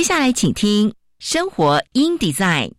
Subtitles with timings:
[0.00, 2.70] 接下来，请听《生活 in Design》。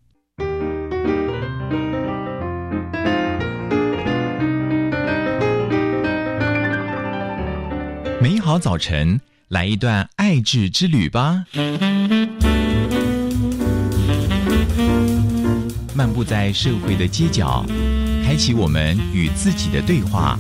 [8.20, 11.46] 美好早晨，来一段爱智之旅吧。
[15.94, 17.64] 漫步在社会的街角，
[18.26, 20.40] 开启我们与自己的对话。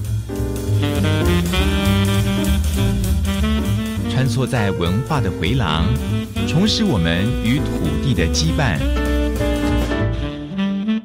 [4.22, 5.84] 穿梭在文化的回廊，
[6.48, 8.78] 重拾我们与土地的羁绊。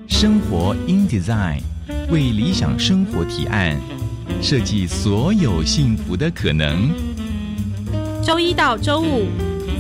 [0.06, 1.60] 生活 in design，
[2.10, 3.74] 为理想生活提案，
[4.42, 6.90] 设计所有幸福的可能。
[8.22, 9.24] 周一到周五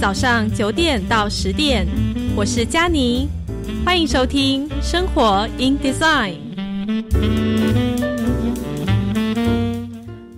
[0.00, 1.86] 早上九点到十点，
[2.34, 3.28] 我是佳妮，
[3.84, 6.36] 欢迎收听生活 in design。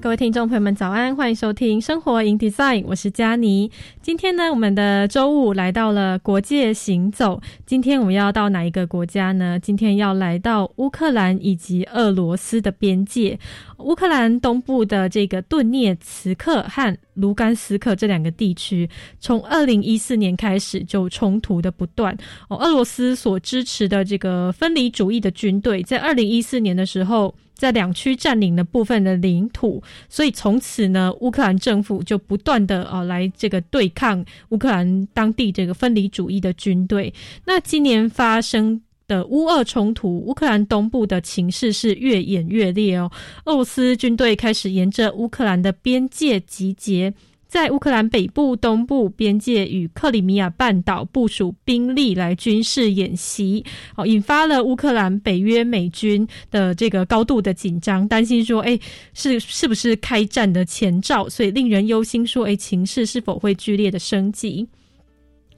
[0.09, 1.15] 各位听众朋友们，早安！
[1.15, 3.71] 欢迎收听《生活 in Design》，我是佳妮。
[4.01, 7.43] 今天呢，我们的周五来到了国界行走。
[7.67, 9.61] 今天我们要到哪一个国家呢？
[9.61, 13.39] 今天要来到乌克兰以及俄罗斯的边界。
[13.81, 18.89] 乌克兰东部的这个顿涅茨克和卢甘斯克这两个地区，
[19.21, 22.17] 从二零一四年开始就冲突的不断。
[22.49, 27.35] 哦，俄罗斯所支持的这个分离主义的军队，在二零一四年的时候。
[27.59, 37.13] 在两区占领了部分的领土，所以从此呢，乌克兰政府就不断的啊来这个对抗乌克兰当地这个分离主义的军队。
[37.45, 43.11] 那今年发生的乌俄冲突，乌克兰东部的情势是越演越烈哦。
[43.47, 47.13] 俄罗斯军队开始沿着乌克兰的边界集结。
[47.49, 53.65] 在乌克兰北部、东部边界与克里米亚半岛部署兵力来军事演习，
[53.97, 58.79] 哦，引发了乌克兰北约美军的这个高度的紧张，担心说，哎，
[59.15, 61.27] 是是不是开战的前兆？
[61.29, 64.69] 所以令人忧心，说，哎，情势是否会剧烈的升级？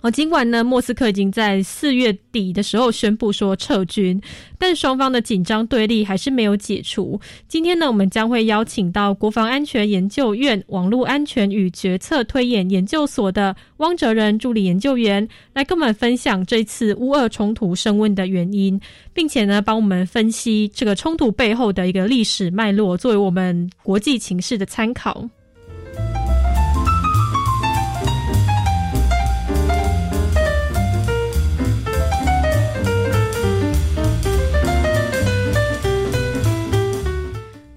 [0.03, 4.19] 哦，尽管呢，莫斯科已经在四月底的时候宣布说撤军，
[4.59, 7.21] 但双方的紧张对立还是没有解除。
[7.49, 18.81] 今天呢，我们将会邀请到国防安全研究院网络安全与决策推演研究所的汪哲仁助理研究员来跟我们分享这次乌俄冲突升温的原因，
[19.13, 25.29] 并且呢，帮我们分析这个冲突背后的一个历史脉络，作为我们国际情势的参考。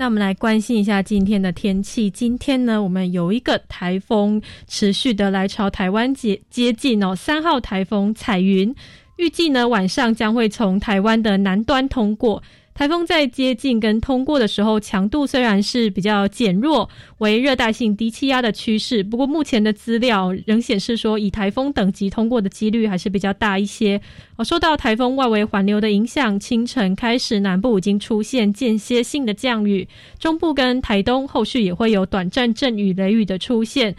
[0.03, 2.09] 那我们来关心一下今天的天气。
[2.09, 7.15] 今天呢，我们有一个台风持续的来朝台湾接接近哦。
[7.15, 8.75] 三号台风彩云，
[9.15, 12.43] 预计呢晚上将会从台湾的南端通过。
[12.73, 16.89] 台风在接近跟通过的时候，强度虽然是比较减弱，
[17.19, 19.03] 为热带性低气压的趋势。
[19.03, 24.01] 不过目前的资料仍显示说，以台风等级通过的几率还是比较大一些。
[24.38, 33.95] 哦，受到台风外围环流的影响，清晨开始南部已经出现间歇性的降雨，中部跟台东后续也会有短暂阵雨、雷雨的出现。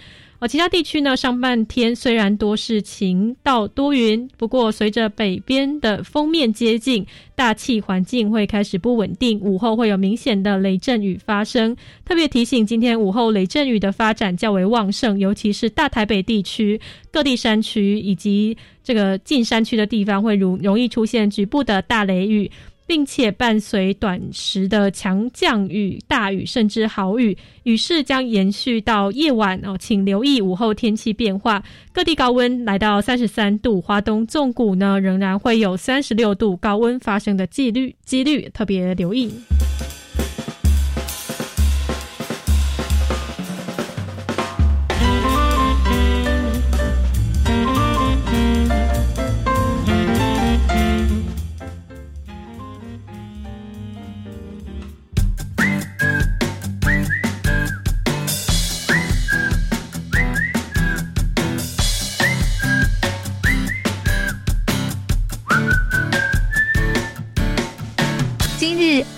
[0.46, 11.76] 其他地区呢，上半天虽然多是晴到多云，不过随着北边的锋面接近，大气环境会开始不稳定，午后会有明显的雷阵雨发生。
[12.04, 22.50] 特别提醒，今天午后雷阵雨的发展较为旺盛，尤其是大台北地区各地山区以及这个近山区的地方，会容容易出现局部的大雷雨。
[22.86, 29.76] 并且伴随短时的强降雨、大雨甚至豪雨，雨势将延续到夜晚哦。
[29.78, 31.62] 请留意午后天气变化，
[31.92, 39.32] 各地高温来到三十三度，华东纵谷呢仍然会有三十六度高温发生的几率，几率特别留意。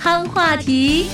[0.06, 1.06] 话题，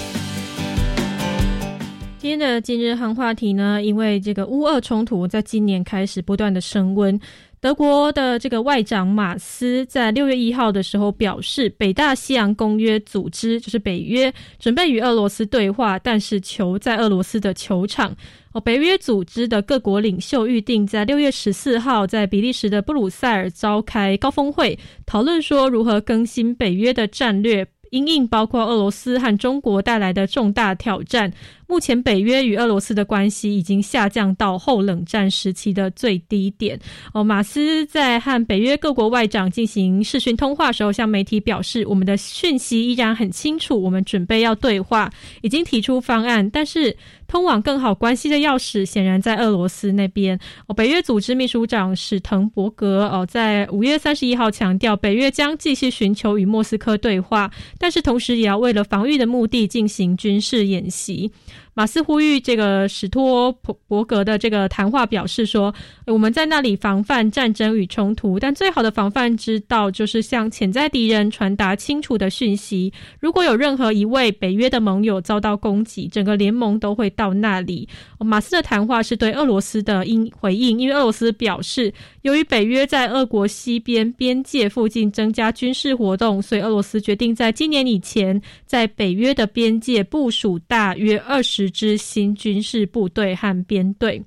[2.19, 3.83] 今天的今日行话题呢？
[3.83, 7.19] 因为这个乌俄冲突在今年开始不断的升温，
[7.59, 18.15] 德国的这个外长马斯在六月一号的时候表示，北大西洋公约组织就是北约准备与俄罗斯对话，但是球在俄罗斯的球场。
[18.53, 27.67] 哦，北约组织的各国领袖预定在六月十四号在比利时的布鲁塞尔召开高峰会，讨论说如何更新北约的战略。
[27.93, 31.31] 因应包括俄罗斯和中国带来的重大挑战，
[31.73, 36.79] 目前北约与俄罗斯的关系已经下降到后冷战时期的最低点。
[37.15, 45.11] 哦，马斯在和北约各国外长进行视讯通话时候，向媒体表示：“我们的讯息依然很清楚，我们准备要对话，
[45.41, 46.95] 已经提出方案，但是。”
[47.33, 50.39] 通往更好关系的钥匙显然在俄罗斯那边。
[50.67, 61.33] 哦，北约组织秘书长史滕伯格哦，在五月三十一号强调，北约将继续寻求与莫斯科对话，但是同时也要为了防御的目的进行军事演习。
[61.75, 63.51] 马斯呼吁这个史托
[63.89, 65.75] 伯格的这个谈话表示说
[66.07, 72.93] ：“我们在那里防范战争与冲突，但最好的防范之道就是向潜在敌人传达清楚的讯息。
[73.19, 77.89] 如果有任何一位北约的盟友遭到攻击，整个联盟都会到那里。”
[78.21, 81.91] 马斯的谈话是对俄罗斯的应回应，因为俄罗斯表示，
[82.21, 91.62] 由于北约在俄国西边边界附近增加军事活动，所以俄罗斯决定在今年以前在北约的边界部署大约二十。
[91.71, 94.25] 支新军事部队和编队。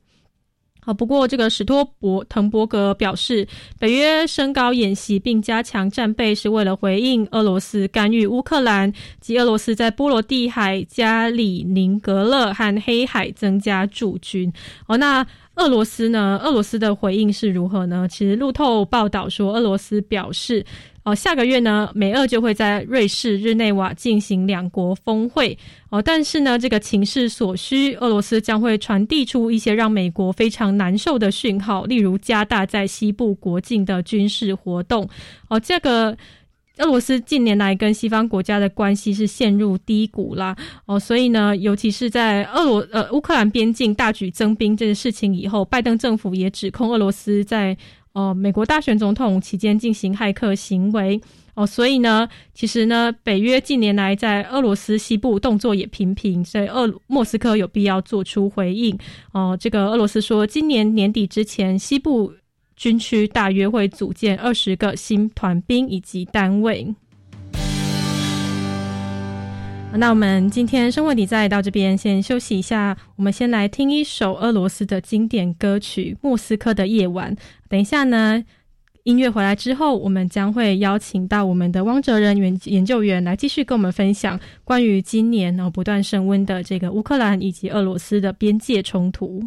[0.81, 3.47] 好，不过这个史托伯滕伯格表示，
[3.79, 14.53] 北约升高演习并加强战备，是为了回应俄罗斯干预乌克兰及俄罗斯在波罗的海、加里宁格勒和黑海增加驻军。
[14.85, 16.39] 哦，那俄罗斯呢？
[16.43, 18.07] 俄罗斯的回应是如何呢？
[18.07, 20.63] 其实路透报道说，俄罗斯表示。
[21.05, 25.55] 哦，下个月呢，美俄就会在瑞士日内瓦进行两国峰会。
[25.91, 35.07] 哦，但是呢，这个情势所需，俄罗斯将会传递出一些让美国非常难受的讯号，例如加大在西部国境的军事活动。
[35.47, 36.17] 哦，这个
[36.79, 40.57] 俄罗斯近年来跟西方国家的关系是陷入低谷啦。
[40.87, 47.77] 哦，所以呢，尤其是在俄罗呃乌克兰边境大举增兵这件事情以后，拜登政府也指控俄罗斯在。
[48.15, 51.19] 哦，美国大选总统期间进行骇客行为
[51.53, 58.97] 哦，所以呢，其实呢，北约近年来在俄罗斯西部动作也频频，所以俄莫斯科有必要做出回应
[59.33, 59.57] 哦。
[59.59, 62.33] 这个俄罗斯说，今年年底之前，西部
[62.77, 66.95] 军区大约会组建二十个新团兵以及单位。
[69.97, 77.33] 那我们今天生活底再到这边先休息一下，我们先来听一首俄罗斯的经典歌曲《莫斯科的夜晚》。
[77.69, 78.43] 等一下呢，
[79.03, 89.43] 音乐回来之后，我们将会邀请到我们的汪哲人研研究员来继续跟我们分享关于今年哦不断升温的这个乌克兰以及俄罗斯的边界冲突。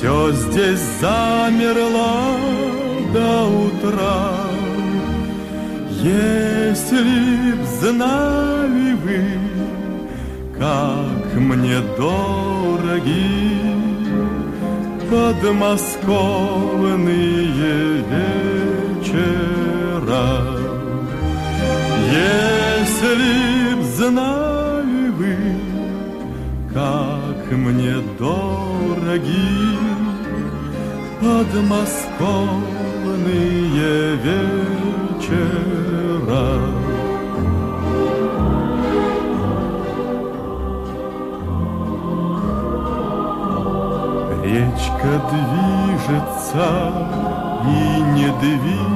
[0.00, 2.34] Все здесь замерло
[3.12, 4.48] до утра.
[5.90, 9.38] Если б знали вы,
[10.58, 13.60] как мне дороги
[15.10, 18.02] подмосковные
[19.02, 20.30] вечера.
[22.10, 25.36] Если б знали вы,
[26.72, 29.79] как мне дороги
[31.20, 34.40] подмосковные вечера.
[44.42, 46.68] Речка движется
[47.66, 47.68] и
[48.14, 48.90] не движется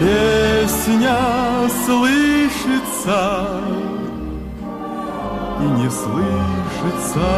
[0.00, 1.18] Песня
[1.86, 3.22] слышится
[5.88, 7.30] слышится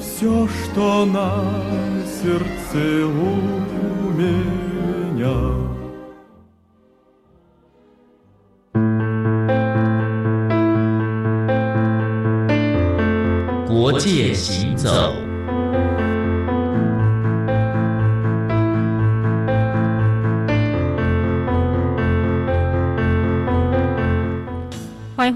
[0.00, 1.44] все, что на
[2.22, 5.74] сердце у меня.
[13.68, 15.27] 国界行走。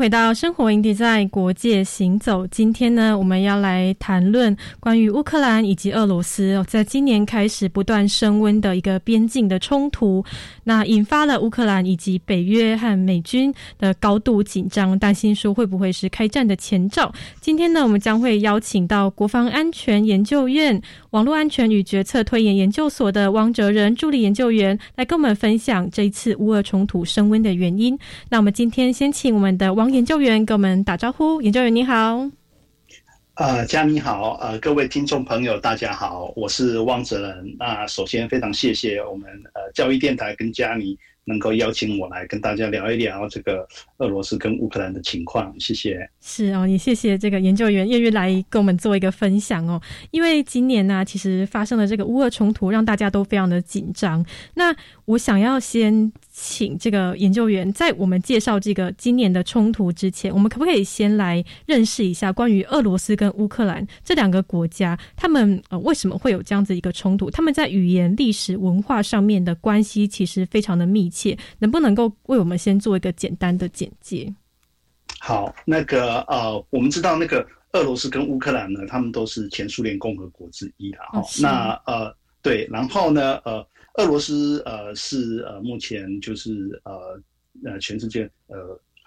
[0.03, 2.45] 回到生活营地在国界行走。
[2.47, 10.21] 今天呢，我们要来谈论关于乌克兰以及俄罗斯在今年开始不断升温的一个边境的冲突，
[10.65, 17.09] 那引发了乌克兰以及北约和美军的高度紧张，担心说会不会是开战的前兆。
[17.39, 20.81] 今天呢，我们将会邀请到国防安全研究院
[21.11, 27.97] 网络安全与决策推演研究所的汪哲仁助理研究员来跟我们分享这一次乌俄冲突升温的原因。
[28.27, 31.39] 那我们今天先请我们的王研究员跟我们打招呼。
[31.43, 32.27] 研究员你好，
[33.35, 37.55] 呃，嘉你好，呃，各位听众朋友大家好，我是汪哲仁。
[37.59, 46.09] 那首先非常谢谢我们呃教育电台跟嘉妮能够邀请我来跟大家聊一聊这个俄罗斯跟乌克兰的情况，谢谢。
[46.21, 49.81] 是哦，也谢谢这个研究员愿意来跟我们做一个分享哦。
[50.11, 54.25] 因为今年呢、其实发生了这个乌俄冲突，让大家都非常的紧张。
[54.53, 54.75] 那
[55.05, 67.29] 我想要先请这个研究员，在我们介绍这个今年的冲突之前，我们可不可以先来认识一下关于俄罗斯跟乌克兰这两个国家，他们呃为什么会有这样子一个冲突？
[67.29, 74.33] 他们在语言、历史、文化上面的关系其实非常的密切，能不能够为我们先做一个简单的简介？
[75.19, 81.05] 好，那个呃，我们知道那个俄罗斯跟乌克兰呢，他们都是前苏联共和国之一啦。
[81.11, 83.65] 哈、哦那呃，对，然后呢，呃，
[83.95, 86.51] 俄罗斯呃是呃目前就是
[86.83, 87.21] 呃
[87.63, 88.57] 呃全世界呃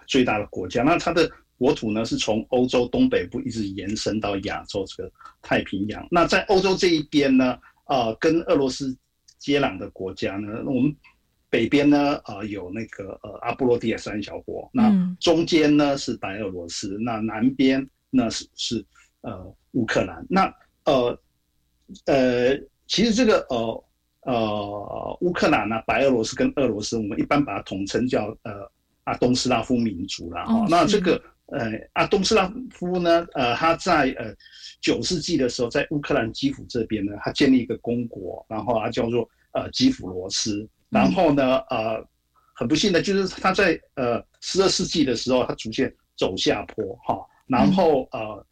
[0.07, 5.11] 最大的国家，那它的国土呢是从欧洲东北部一直延伸到亚洲这个
[5.41, 6.07] 太平洋。
[6.09, 8.95] 那在欧洲这一边呢，呃，跟俄罗斯
[9.37, 10.95] 接壤的国家呢，我们
[11.49, 18.85] 北边呢，呃，有那个呃阿波罗的海三小国，那嗯中间呢是白俄罗斯，那南边那是是
[19.21, 20.25] 呃乌克兰。
[20.29, 21.19] 那呃
[22.05, 23.85] 呃，其实这个呃
[24.23, 28.69] 呃乌克兰啊、白俄罗斯跟俄罗斯，我们一般把它统称叫呃
[29.05, 30.43] 阿东斯拉夫民族啦。
[30.49, 34.35] 哦哦，那是这个呃阿东斯拉夫呢，呃，他在呃
[34.81, 40.67] 九世纪的时候，在乌克兰基辅这边呢，他建立一个公国，然后他叫做呃基辅罗斯。
[40.89, 42.01] 然后呢，呃，
[42.53, 48.45] 很不幸的就是他在呃十二世纪的时候，他逐渐走下坡哈，然后呃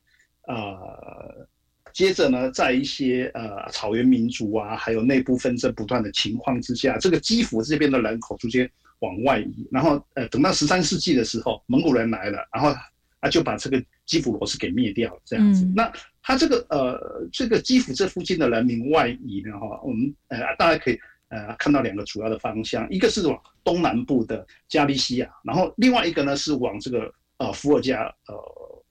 [0.47, 1.47] 呃，
[1.93, 12.75] 接着呢，在一些呃草原民族啊，还有内部纷争不断的情况之下，这个基辅这边的人口逐渐往外移，然后呃，等到十三世纪的时候，蒙古人来了，然后
[13.21, 15.63] 他就把这个基辅罗斯给灭掉了，这样子。
[15.63, 20.99] 嗯那他这个呃这个基辅这附近的人民外移呢，哈，我们呃大家可以。
[21.29, 28.83] 呃，看到两个主要的方向，一个是往东南部的加利西亚，然后另外一个呢是往这个呃伏尔加呃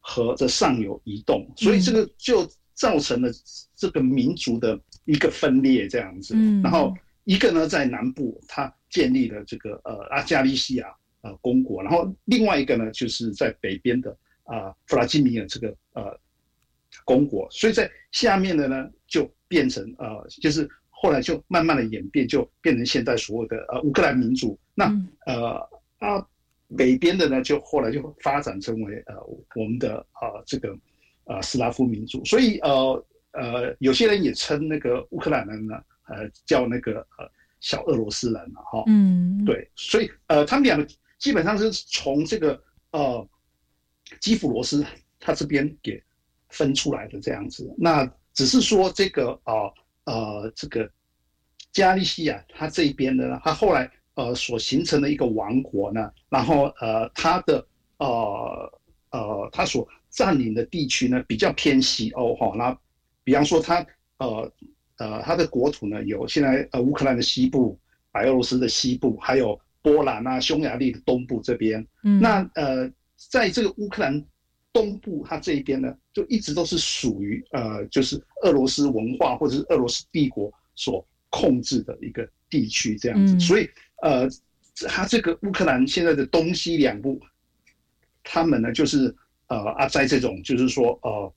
[0.00, 3.28] 河的上游移动，所以这个就造成了
[3.74, 6.34] 这个民族的一个分裂这样子。
[6.36, 6.62] 嗯。
[6.62, 16.20] 然后一个呢在南部，它建立了这个呃阿加利西亚呃公国，然后另外一个呢就是在北边的啊、弗拉基米尔这个呃
[17.04, 24.58] 公国，所以在下面的呢就变成呃就是后来就慢慢的演变，就变成现在所谓的呃乌克兰民族。
[24.74, 26.26] 那、嗯呃啊
[26.76, 29.14] 北边的呢，就后来就发展成为呃
[29.54, 30.76] 我们的呃这个
[31.24, 32.24] 呃斯拉夫民族。
[32.24, 35.74] 所以呃呃有些人也称那个乌克兰人呢
[36.08, 38.82] 呃叫那个呃小俄罗斯人了哈。
[38.86, 40.86] 嗯，对，所以呃，他们两个
[41.18, 42.60] 基本上是从这个
[42.92, 43.28] 呃
[44.20, 44.84] 基辅罗斯
[45.20, 46.02] 他这边给
[46.48, 47.72] 分出来的这样子。
[47.78, 49.72] 那只是说这个呃
[50.04, 50.90] 呃这个
[51.72, 57.66] 加利西亚它这一边呢，它后来呃所形成的一个王国呢，然后呃它的
[57.98, 58.72] 呃
[59.10, 62.78] 呃它所占领的地区呢比较偏西欧哈，那
[63.24, 63.84] 比方说它
[64.18, 64.52] 呃
[64.98, 67.78] 呃它的国土呢有现在呃乌克兰的西部、
[68.12, 71.84] 白俄罗斯的西部，还有波兰啊、匈牙利的东部这边。
[72.04, 74.24] 嗯，那呃在这个乌克兰
[74.74, 83.40] 东部，它这一边呢，就一直都是属于呃就是俄罗斯文化或者是俄罗斯帝国所控制的一个地区这样子，嗯。
[83.40, 83.70] 所以
[84.02, 84.28] 呃
[84.88, 87.20] 它这个乌克兰现在的东西两部，
[88.24, 89.14] 他们呢就是
[89.46, 91.32] 呃啊在这种就是说呃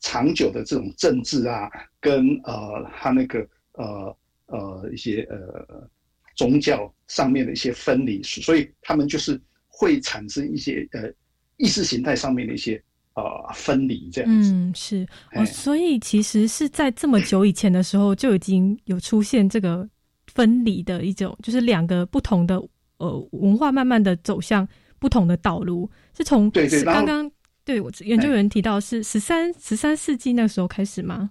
[0.00, 5.88] 长久的这种政治啊，跟呃他那个呃呃一些呃
[6.36, 11.10] 宗教上面的一些分离，所以他们就是会产生一些呃
[11.56, 12.82] 意识形态上面的一些
[13.14, 13.22] 呃
[13.54, 14.52] 分离这样子。
[14.52, 19.88] 嗯，是哦，哎所以其实是在这么久以前的时候就已经有出现这个
[20.26, 22.62] 分离的一种，就是两个不同的
[22.98, 24.66] 呃文化慢慢的走向
[24.98, 27.30] 不同的道路，是从是对对刚刚
[27.64, 31.30] 对我研究员提到是十三十三世纪那时候开始吗？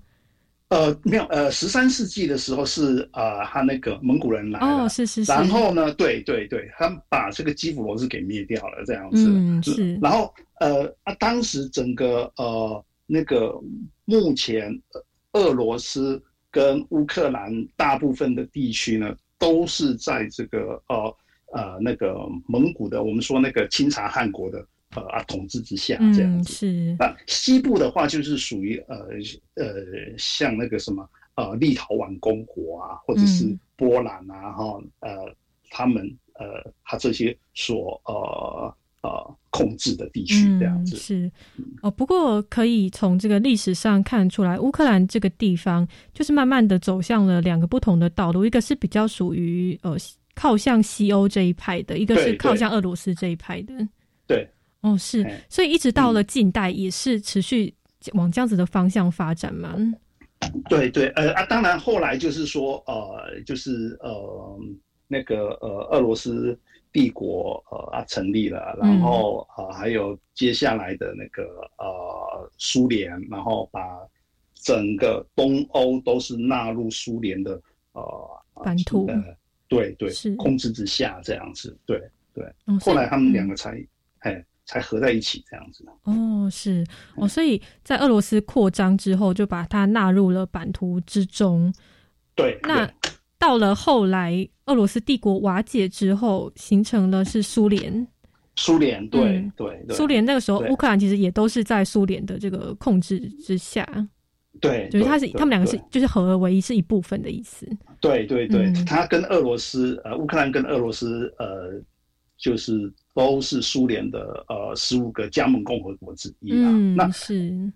[0.72, 9.28] 呃，没有，呃，十三世纪的时候是呃，他那个蒙古人来了，哦，是是是，然后呢，对对对，他把这个基辅罗斯给灭掉了，这样子。
[9.28, 13.54] 嗯是然后呃啊，当时整个呃那个
[14.06, 21.16] 目前呃俄罗斯跟乌克兰大部分的地区呢，都是在这个呃
[21.51, 22.16] 呃那个
[22.48, 26.43] 蒙古的我们说那个清察汗国的呃啊统治之下，这样。
[26.43, 29.07] 是那西部的话，就是属于呃
[29.55, 29.75] 呃，
[30.17, 35.36] 像那个什么呃立陶宛公国啊，或者是嗯波兰啊，哈、呃，
[35.69, 40.95] 他们呃他这些所呃呃控制的地区这样子。
[40.95, 41.31] 嗯是
[41.81, 49.95] 哦，不过可以从这个历史上看出来，乌克兰这个地方就是慢慢的走向了两个不同的道路，一个是比较属于呃
[50.36, 53.74] 靠向西欧这一派的，一个是靠向俄罗斯这一派的。
[54.27, 54.48] 对，
[54.82, 57.74] 哦，是哎，所以一直到了近代也是持续
[58.13, 59.76] 往这样子的方向发展嘛。
[60.67, 64.60] 对对，呃啊，当然后来就是说，呃，就是呃
[65.08, 66.58] 那个呃俄罗斯
[66.91, 71.44] 帝国呃啊成立了，然后呃还有接下来的那个
[71.78, 73.82] 呃苏联，然后把
[74.56, 78.04] 整个东欧都是纳入苏联的呃
[78.63, 79.06] 版图。
[79.08, 79.24] 呃
[79.67, 80.36] 对对是。
[80.36, 82.02] 控制之下这样子，对
[82.34, 83.50] 对，哦后来他们两嗯。
[83.50, 83.88] 个才
[84.20, 85.86] 哎才合在一起这样子。
[86.03, 86.86] 哦，是
[87.17, 91.73] 哦，所以在俄罗斯扩张之后，就把它纳入了版图之中。
[92.34, 98.07] 对，那对到了后来，俄罗斯帝国瓦解之后，形成了是苏联。
[98.55, 103.86] 苏联对嗯对对苏联那个时候，乌克兰其实也都是在苏联的这个控制之下，
[104.60, 107.67] 对，就是它是对他们两个是就是合而为一，是一部分的意思。
[107.99, 111.81] 对对对，嗯它跟俄罗斯呃，乌克兰跟俄罗斯呃，
[112.41, 116.69] 就是都是苏联的呃十五个加盟共和国之一啊。
[116.71, 117.71] 嗯，那是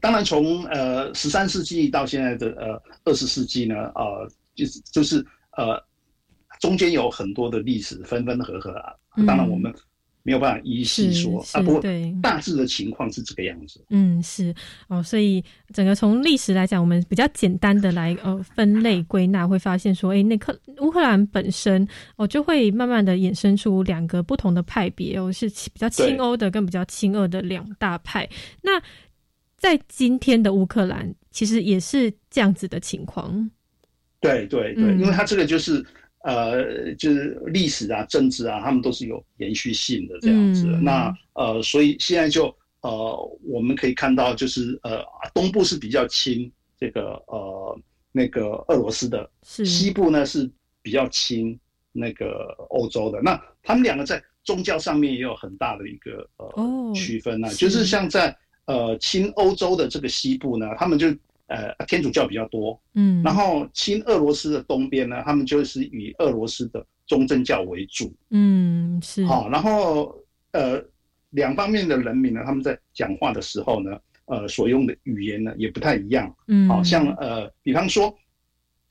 [0.00, 5.24] 当然从呃十三世纪到现在的呃二十世纪呢，呃，就是就是
[5.56, 5.80] 呃
[6.58, 8.92] 中间有很多的历史分分合合啊。
[9.16, 9.74] 嗯当然我们
[10.28, 13.82] 没有办法一一细是说啊，是不过对大致的情况是这个样子。
[13.88, 14.54] 嗯，是
[14.88, 28.28] 哦，所以整个从历史来讲，我们比较简单的来呃分类归纳，会发现说，诶，那克乌克兰本身哦就会慢慢的衍生出两个不同的派别哦，是比较亲对欧的跟比较亲俄的两大派。
[28.60, 28.78] 那
[29.56, 33.50] 在今天的乌克兰，其实也是这样子的情况。
[34.20, 35.82] 对对对，嗯因为它这个就是
[36.28, 40.66] 呃，就是历史啊、政治啊，他们都是有延续性的这样子。
[40.66, 47.80] 嗯那呃，所以现在就呃，我们可以看到，就是呃，东部是比较亲这个呃
[48.12, 50.50] 那个俄罗斯的，是西部呢是
[50.82, 51.58] 比较亲
[51.92, 53.22] 那个欧洲的。
[53.22, 58.36] 那他们两个在宗教上面也有很大的一个呃、哦区分啊、就是像在
[58.66, 61.06] 呃亲欧洲的这个西部呢，他们就
[61.48, 69.24] 呃天主教比较多，嗯，然后亲俄罗斯的东边呢，他们就是以俄罗斯的中正教为主，嗯是。
[69.24, 70.14] 好、然后
[70.52, 70.82] 呃
[71.30, 76.68] 两方面的人民呢，他们在讲话的时候呢，呃所用的语言呢也不太一样，嗯。
[76.68, 78.14] 好、像呃比方说，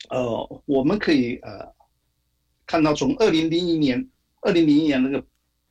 [0.09, 1.67] 呃我们可以呃
[2.65, 4.07] 看到从二零零一年
[4.41, 5.23] 二零零一年那个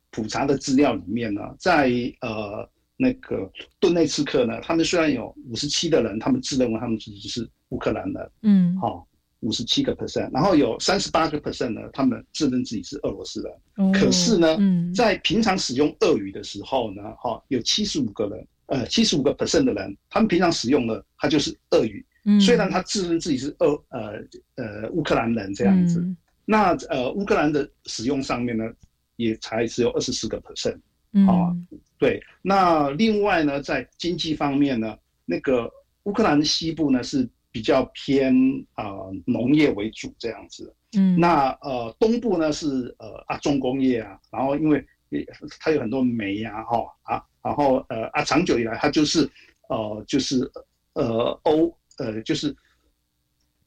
[0.09, 8.31] 普查的资料里面呢，在呃那个顿内茨克呢，他们虽然有五十七的人，他们自认为他们自己是乌克兰人。
[8.41, 9.07] 嗯好，
[9.41, 13.53] 五十七个 percent，然后有三十八个 percent 呢，他们自认自己是俄罗斯人。
[13.75, 24.13] 哦可是呢，嗯在平常使用俄语的时候呢，哈、有七十五个人，呃，七十五个 percent 的人，他们平常使用的他就是俄语，嗯虽然他自认自己是俄呃
[24.55, 28.63] 呃乌克兰人这样子，嗯那呃乌克兰的使用上面呢，
[29.17, 30.79] 也才只有二十四个 percent。
[31.13, 31.55] 嗯啊
[31.97, 35.71] 对，那另外呢，在经济方面呢，那个
[36.03, 38.35] 乌克兰西部呢是比较偏
[38.73, 40.73] 啊、呃农业为主这样子。
[40.95, 45.25] 嗯那呃东部呢是呃啊重工业啊，然后因为也
[45.59, 49.29] 它有很多煤呀、哈啊，然后呃啊长久以来它就是
[49.69, 50.49] 呃就是
[50.93, 52.55] 呃欧呃就是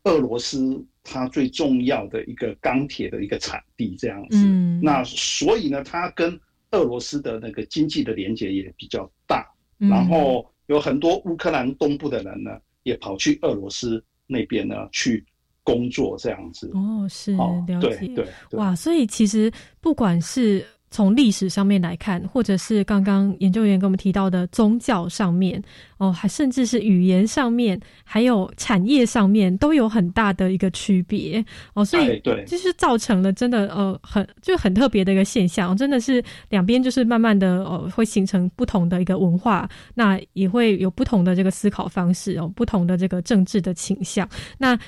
[0.04, 4.36] 俄罗斯它最重要的一个钢铁的一个产地这样子。
[4.36, 6.38] 嗯那所以呢，它跟
[6.72, 9.46] 俄罗斯的那个经济的连接也比较大，
[9.78, 9.88] 嗯。
[9.88, 12.50] 然后有很多乌克兰东部的人呢，
[12.82, 15.24] 也跑去俄罗斯那边呢去
[15.62, 16.70] 工作这样子。
[16.74, 17.88] 哦是哦，了解。
[17.88, 25.62] 对对对，哇，所以其实不管是从历史上面来看，或者是刚刚研究员跟我们提到的宗教上面，
[25.98, 44.78] 哦，还甚至是语言上面，还有产业上面，都有很大的一个区别哦，所以哎对就是造成了真的呃很就很特别的一个现象，真的是两边就是慢慢的呃会形成不同的一个文化，那也会有不同的这个思考方式哦，不同的这个政治的倾向，那。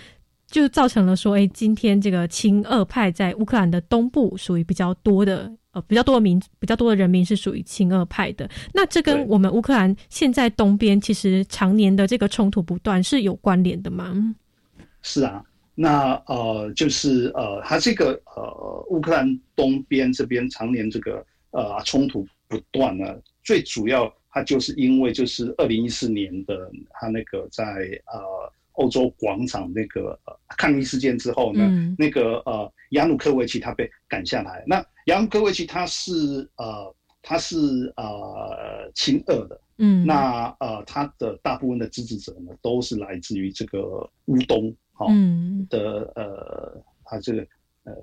[0.51, 8.49] 就造成了说，哎，今天这个亲俄派在乌克兰的东部属于比较多的，呃，比较多的民，比较多的人民是属于亲俄派的。
[8.75, 14.35] 那这跟我们乌克兰现在东边其实常年的这个冲突不断是有关联的吗？
[15.03, 15.43] 是啊。
[15.75, 23.07] 那呃，就是呃，它这个呃，乌克兰东边这边常年这个呃冲突不断呢，
[23.43, 28.21] 最主要它就是因为就是二零一四年的它那个在呃
[28.73, 34.63] 欧洲广场那个呃抗议事件之后呢，嗯那个呃亚努科维奇他被赶下来。
[34.67, 45.67] 那亚努科维奇他是呃他是呃亲俄的，嗯，那呃他的大部分的支持者呢都是来自于这个乌东哈、嗯。
[45.71, 47.47] 的呃他这个
[47.85, 47.95] 呃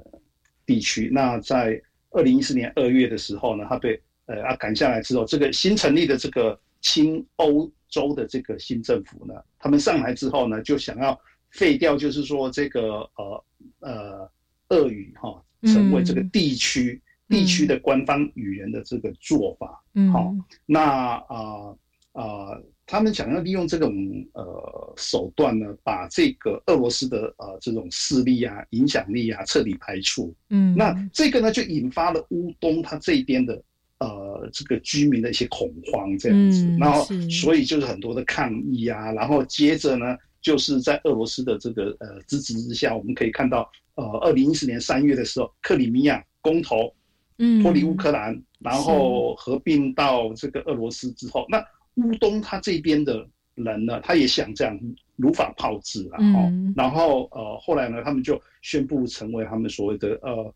[0.65, 1.09] 地区。
[1.11, 1.81] 那在
[2.11, 11.19] 二零一四年二月的时候呢，他被呃他赶下来之后，这个新成立的这个亲欧洲的这个新政府呢，他们上来之后呢，就想要
[11.51, 13.43] 废掉，就是说这个呃
[13.79, 14.31] 呃
[14.69, 16.29] 俄语哈、成为这个嗯。
[16.29, 19.83] 地区、地区的官方语言的这个做法。
[19.93, 20.11] 嗯。
[20.11, 20.33] 好
[20.65, 21.75] 那啊
[22.11, 23.93] 啊、他们想要利用这种
[24.33, 30.35] 呃手段呢，把这个俄罗斯的呃这种势力啊、影响力啊彻底排除。
[30.49, 33.63] 嗯，那这个呢，就引发了乌东它这边的
[33.99, 43.69] 呃这个居民的一些恐慌这样子，嗯然后所以就是很多的抗议啊，然后接着呢，就是在俄罗斯的这个呃支持之下，我们可以看到
[43.99, 46.93] 呃二零一四年三月的时候，克里米亚公投
[47.37, 47.61] 嗯。
[47.61, 51.63] 脱离乌克兰，然后合并到这个俄罗斯之后，那
[51.95, 54.77] 乌东他这边的人呢，他也想这样
[55.15, 60.53] 如法炮制啊，嗯哦，然后呃后来呢，他们就宣布成为他们所谓的呃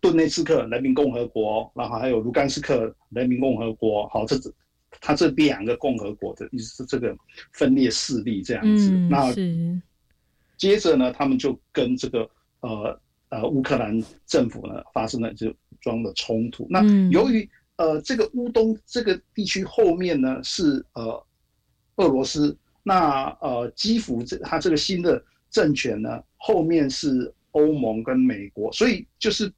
[0.00, 4.36] 顿内茨克人民共和国，然后还有卢甘斯克人民共和国，好，这
[5.00, 7.16] 他这两个共和国的意思是这个
[7.52, 9.80] 分裂势力这样子，嗯那是。
[10.56, 12.28] 接着呢，他们就跟这个
[12.60, 16.66] 呃呃乌克兰政府呢发生了这桩的冲突。
[16.70, 21.26] 那嗯由于呃这个乌东这个地区后面呢是呃
[21.96, 29.52] 俄罗斯，那呃基辅这它这个新的政权呢后面是欧盟跟美国，所以就是。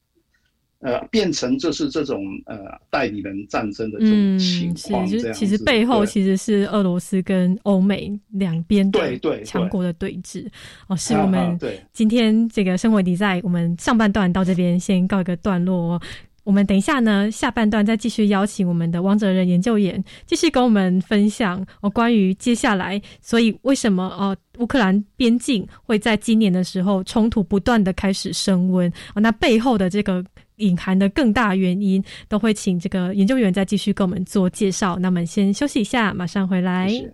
[0.80, 10.46] 呃，变成就是这种呃代理人战争的这种嗯情是况，就是其这样子实背后其实是俄罗斯跟欧美两边的对对强国的对峙。
[10.86, 11.58] 哦，是啊我们
[11.92, 16.02] 今天这个生活迪在我们上半段到这边先告一个段落哦。
[16.44, 28.88] 我们等一下呢，下半段再继续邀请我们的王哲仁研究员继续跟我们分享哦，关于接下来，所以为什么哦乌克兰边境会在今年的时候冲突不断的开始升温。
[29.14, 30.24] 哦，那背后的这个
[30.57, 34.97] 隐含的更大原因，都会请这个研究员再继续跟我们做介绍。
[34.99, 36.89] 那我们先休息一下，马上回来。
[36.89, 37.13] 谢谢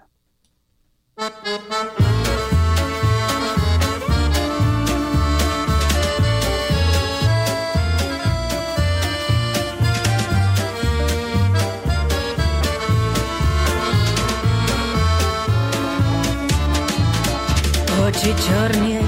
[18.10, 19.00] Очі чорні,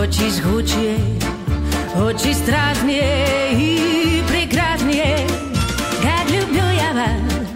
[0.00, 0.30] очі
[1.94, 3.02] жгучі, очі страшні
[3.52, 5.16] і прекрасні.
[6.02, 7.46] Как люблю я вас,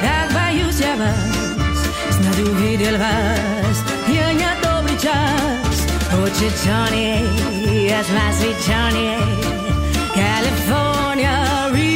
[0.00, 5.86] как боюсь я вас, знать увидел вас, я не добрый час.
[6.24, 7.24] Очі чорні,
[7.98, 9.10] as my sweet Johnny,
[10.14, 11.34] California,
[11.72, 11.91] really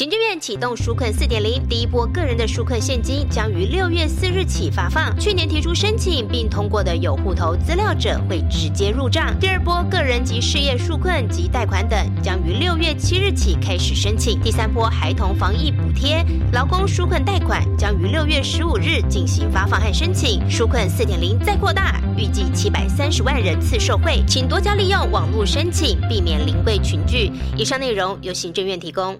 [0.00, 5.14] 行政院启动纾困四点零，第一波个人的纾困现金将于六月四日起发放。
[5.20, 9.38] 去年提出申请并通过的有户头资料者会直接入账。
[9.38, 14.40] 第二波个人及事业纾困及贷款等将于六月七日起开始申请。
[14.40, 20.40] 第三波孩童防疫补贴、劳工纾困贷款将于六月十五日进行发放和申请。
[20.48, 27.30] 纾困四点零再扩大，预计七百三十万人次受惠，请多加利用网络申请，避免临柜群聚。
[27.54, 29.14] 以上内容由行政院提供。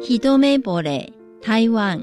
[0.00, 2.00] 一目波嘞，台湾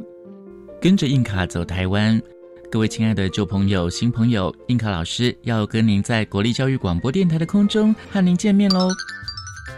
[0.82, 2.22] 跟着印卡走台湾，
[2.70, 8.90] 各位亲爱的旧朋友、新朋友，印卡老师要跟您在国立教育广播电台的空中和您见面喽。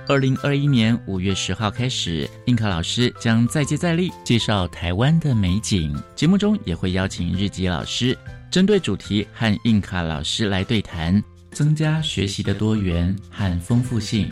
[0.07, 5.95] 二零二一年五月十号开始，印卡老师将再接再厉介绍台湾的美景。
[6.15, 8.17] 节目中也会邀请日籍老师，
[8.49, 14.29] 针对主题和印卡老师来对谈，增加学习的多元和丰富性。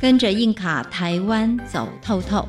[0.00, 2.46] 跟着印卡台湾走透透。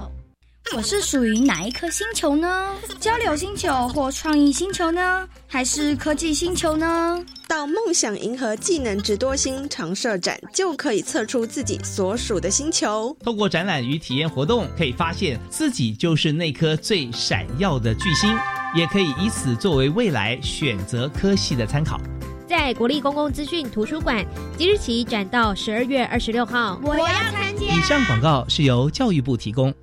[0.76, 2.74] 我是属于哪一颗星球呢？
[3.00, 5.28] 交流星球或创意星球呢？
[5.48, 7.24] 还是科技星球呢？
[7.48, 13.16] 到梦想银河技能直多星常设展，就可以测出自己所属的星球。
[13.24, 18.30] 透过展览与体验活动，可以发现自己就是那颗最闪耀的巨星，
[18.76, 22.00] 也可以以此作为未来选择科系的参考。
[22.46, 24.26] 在国立公共资讯图书馆，
[24.58, 26.80] 即日起展到十二月二十六号。
[26.84, 27.66] 我要参加。
[27.66, 29.74] 以上广告是由教育部提供。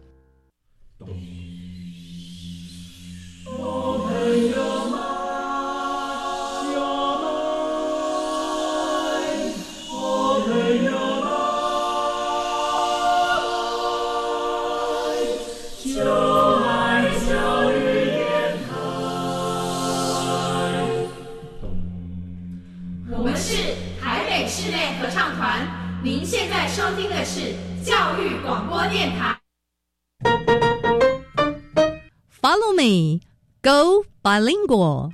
[0.96, 1.06] 我
[23.22, 25.66] 们是台北室内合唱团，
[26.04, 27.54] 您现在收听的是
[27.84, 29.36] 教育广播电台。
[32.43, 33.19] Follow me,
[33.61, 35.11] go bilingual。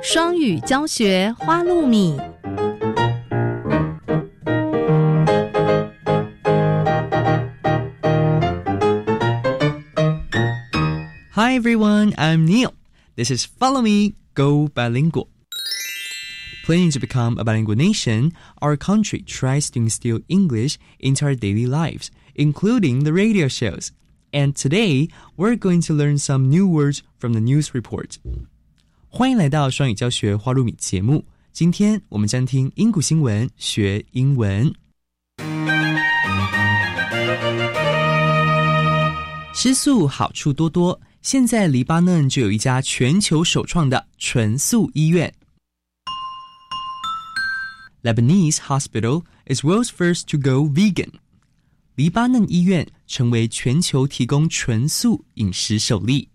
[0.00, 2.16] 双语教学花露米。
[11.32, 12.72] Hi everyone, I'm Neil.
[13.16, 15.28] This is Follow Me, Go Bilingual.
[16.64, 21.66] Planning to become a bilingual nation, our country tries to instill English into our daily
[21.66, 23.90] lives, including the radio shows.
[24.32, 28.16] And today, we're going to learn some new words from the news report.
[29.08, 31.24] 欢迎来到双语教学花露米节目。
[31.52, 34.74] 今天我们将听英古新闻学英文。
[39.54, 45.32] 吃素好处多多，现在黎巴嫩就有一家全球首创的纯素医院。
[48.02, 51.12] Lebanese hospital is world's first to go vegan.
[51.98, 56.28] 黎巴嫩医院成为全球提供纯素饮食首例。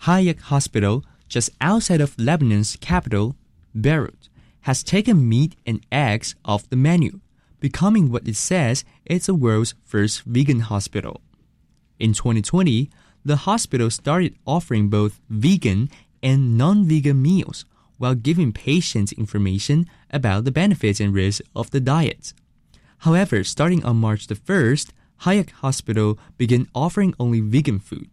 [0.00, 3.34] Hayek Hospital, just outside of Lebanon's capital,
[3.72, 4.28] Beirut,
[4.62, 7.20] has taken meat and eggs off the menu,
[7.60, 11.20] becoming what it says it's the world's first vegan hospital.
[11.98, 12.90] In 2020,
[13.24, 15.88] the hospital started offering both vegan
[16.22, 17.64] and non-vegan meals
[17.98, 22.32] while giving patients information about the benefits and risks of the diet.
[22.99, 28.09] However, starting on March the 1st, Hayek Hospital began offering only vegan food.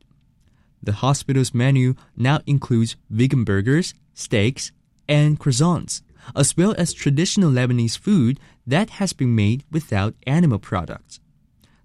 [0.83, 4.73] The hospital's menu now includes vegan burgers, steaks,
[5.09, 6.03] and croissants,
[6.37, 11.21] as well as traditional Lebanese food that has been made without animal products.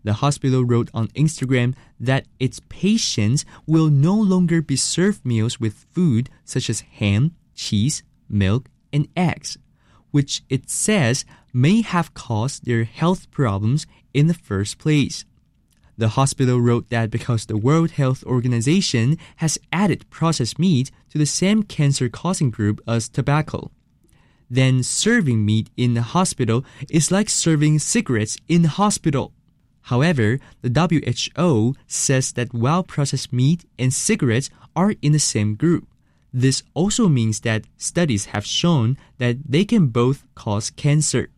[0.04, 5.86] The hospital wrote on Instagram that its patients will no longer be served meals with
[5.92, 9.58] food such as ham, cheese, milk, and eggs,
[10.12, 15.26] which it says may have caused their health problems in the first place.
[15.98, 21.26] The hospital wrote that because the World Health Organization has added processed meat to the
[21.26, 23.70] same cancer causing group as tobacco,
[24.50, 29.34] then serving meat in the hospital is like serving cigarettes in the hospital.
[29.84, 35.89] However, the WHO says that while processed meat and cigarettes are in the same group,
[36.33, 41.29] this also means that studies have shown that they can both cause cancer,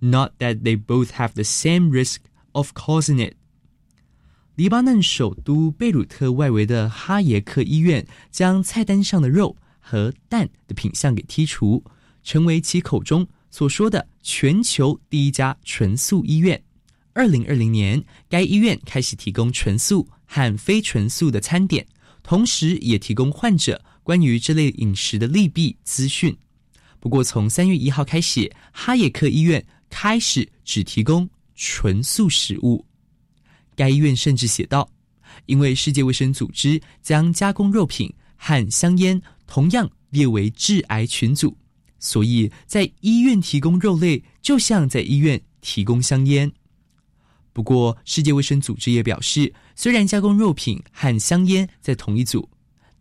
[0.00, 3.34] not that they both have the same risk of causing it.
[4.54, 11.82] 黎巴嫩首都贝鲁特外围的哈耶克医院将菜单上的肉和蛋的品项给剔除，
[12.22, 16.62] 成为其口中所说的全球第一家纯素医院。
[17.14, 21.86] 二零二零年，该医院开始提供纯素和非纯素的餐点，
[22.22, 26.33] 同时也提供患者 关于这类饮食的利弊资讯。
[26.97, 32.85] 不过，从三月一号开始，哈耶克医院开始只提供纯素食物。
[33.75, 34.89] 该医院甚至写道
[35.45, 41.57] ：“因为世界卫生组织将加工肉品和香烟同样列为致癌群组，
[41.99, 46.49] 所以在医院提供肉类就像在医院提供香烟。”
[47.51, 52.49] 不过，世界卫生组织也表示，虽然加工肉品和香烟在同一组，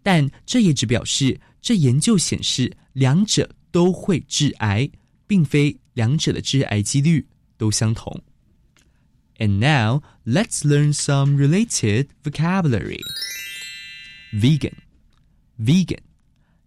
[0.06, 4.90] 但这也只表示这研究显示两者都会致癌，
[5.28, 8.22] 并非两者的致癌几率都相同。
[9.38, 13.02] And now let's learn some related vocabulary.
[14.34, 14.76] Vegan,
[15.60, 16.00] vegan,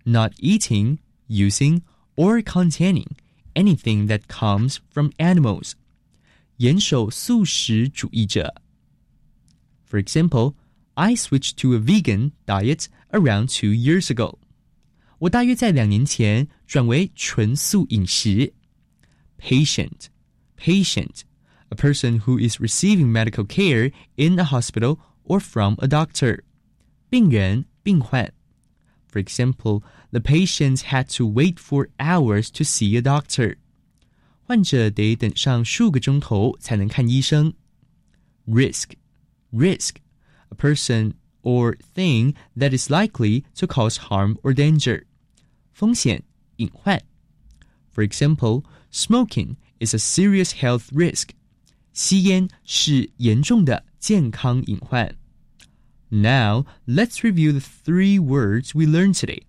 [0.04, 1.82] not eating, using,
[2.16, 3.08] or containing
[3.54, 5.72] anything that comes from animals.
[6.58, 8.54] 严守素食主义者。
[9.88, 10.54] For example,
[10.98, 14.38] I switched to a vegan diet around two years ago.
[15.18, 18.52] 我大约在两年前转为纯素饮食。
[19.38, 20.06] Patient,
[20.56, 21.22] patient,
[21.68, 26.42] a person who is receiving medical care in a hospital or from a doctor.
[27.10, 28.32] 病人，病患。
[29.10, 33.56] For example, the patients had to wait for hours to see a doctor.
[34.42, 37.54] 患者得等上数个钟头才能看医生。
[38.46, 38.90] Risk,
[39.52, 39.96] risk,
[40.50, 45.04] a person or thing that is likely to cause harm or danger.
[45.72, 46.22] 风险，
[46.56, 47.02] 隐患。
[47.92, 51.30] For example, smoking is a serious health risk.
[51.92, 55.16] 吸烟是严重的健康隐患。
[56.10, 59.42] Now, let's review the three words we learned today.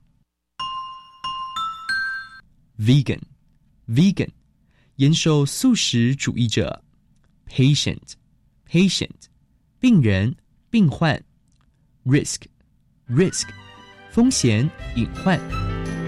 [2.78, 3.22] Vegan,
[3.88, 4.30] vegan.
[4.98, 6.84] 严守素食主义者，
[7.48, 8.14] patient
[8.70, 9.28] patient，
[9.80, 10.38] 病人
[10.70, 11.22] 病患，
[12.06, 12.44] risk
[13.10, 13.48] risk，
[14.12, 15.40] 风险隐患。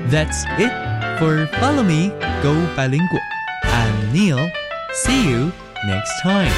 [0.09, 0.71] That's it
[1.19, 2.09] for Follow Me
[2.41, 3.21] Go Bilingual.
[3.63, 4.49] I'm Neil.
[4.93, 5.51] See you
[5.85, 6.51] next time.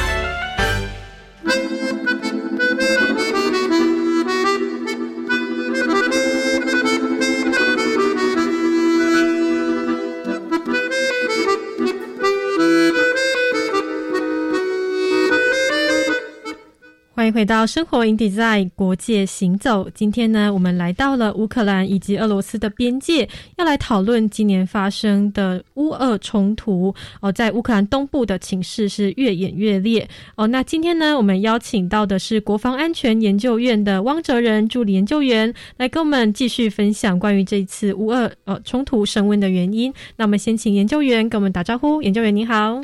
[17.24, 19.88] 欢迎回到生活 in design 国界行走。
[19.94, 26.94] 今天呢，我们来到了乌克兰以及俄罗斯的边界，要来讨论今年发生的乌俄冲突。
[27.22, 30.06] 哦，在乌克兰东部的情势是越演越烈。
[30.36, 39.90] 哦，那今天呢，我们邀请到的是国防安全研究院的汪哲仁助理研究员，来跟我们继续分享关于这次乌俄呃冲突升温的原因。
[40.16, 42.02] 那我们先请研究员跟我们打招呼。
[42.02, 42.82] 研究员您好。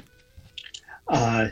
[1.04, 1.46] 啊。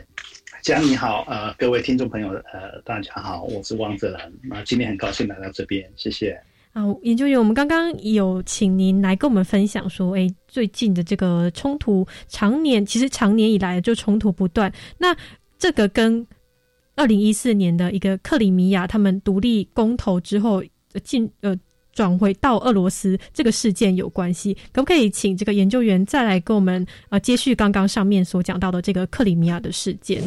[0.61, 6.39] 嘉你好，呃，各位听众朋友，呃，大家好，我是汪泽兰，那今天很高兴来到这边，谢谢。
[6.73, 15.15] 啊，研究员，我们刚刚有请您来跟我们分享说，哎，最近的这个冲突，常年其实常年以来就冲突不断，那
[15.57, 16.25] 这个跟
[16.95, 20.61] 二零一四年的一个克里米亚他们独立公投之后
[21.03, 21.57] 进呃
[21.93, 30.21] 转回到俄罗斯这个事件有关系，可不可以请这个研究员再来跟我们呃接续刚刚上面所讲到的这个克里米亚的事件？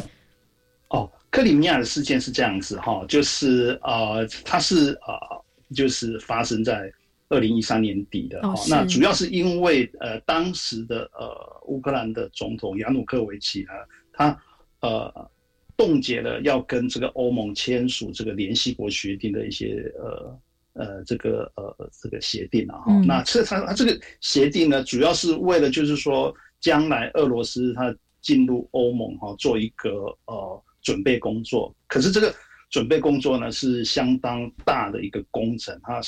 [1.32, 6.92] 哦，克里米亚的事件是这样子哈，就是呃，它是呃，就是发生在
[7.30, 8.54] 二零一三年底的哈。
[8.68, 13.70] 那主要是因为呃，当时的呃，乌克兰的总统亚努科维奇呢，
[14.12, 14.38] 他
[14.80, 15.30] 呃，
[15.74, 20.38] 冻结了要跟这个欧盟签署这个联系国协定的一些呃
[20.74, 22.92] 呃这个呃这个协定啊哈。
[23.06, 30.62] 那这他他这个协定呢，主要是为了就是说，将来俄罗斯它进入欧盟哈，做一个呃。
[30.82, 32.34] 准备工作，可是这个
[32.70, 36.00] 准备工作呢是相当大的一个工程，它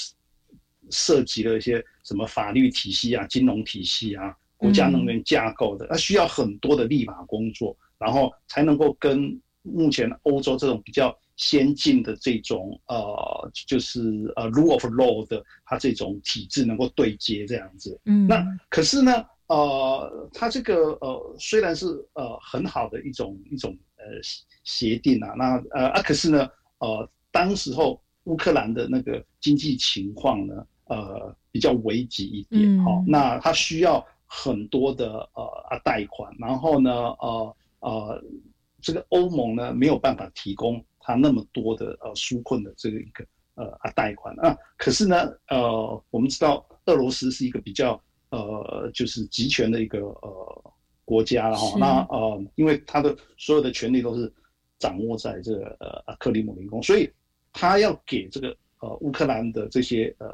[0.90, 14.00] 涉及了一些什么法律体系啊、金融体系啊、国家能源架构的，它需要很多的立法工作，然后才能够跟目前欧洲这种比较先进的这种呃，就是
[14.37, 17.98] 呃 rule of law 的它这种体制能够对接这样子。
[18.04, 24.21] 嗯，那可是呢，呃，它这个呃虽然是呃很好的一种一种呃。
[24.67, 26.48] 协定啊，那呃啊，可是呢，
[26.79, 38.25] 呃，当时候乌克兰的那个经济情况呢，呃，比较危急一点，好，那他需要很多的呃啊贷款，然后呢，呃呃，
[38.81, 43.23] 这个欧盟呢没有办法提供他那么多的呃纾困的这个一个
[43.57, 50.73] 呃啊贷款啊，可是呢，呃，我们知道俄罗斯是一个比较呃就是集权的一个呃
[51.05, 54.33] 国家了哈，那呃，因为他的所有的权利都是。
[54.77, 57.09] 掌握在这个呃克里姆林宫，所以
[57.55, 60.27] 他要给这个呃乌克兰的这些呃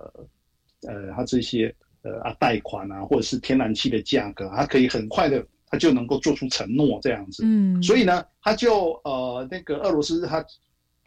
[0.89, 7.45] 呃他这些呃啊贷款啊，或者是天然气的价格，他可以很快的他就能够做出承诺这样子。
[7.47, 10.45] 嗯，所以呢，他就呃那个俄罗斯他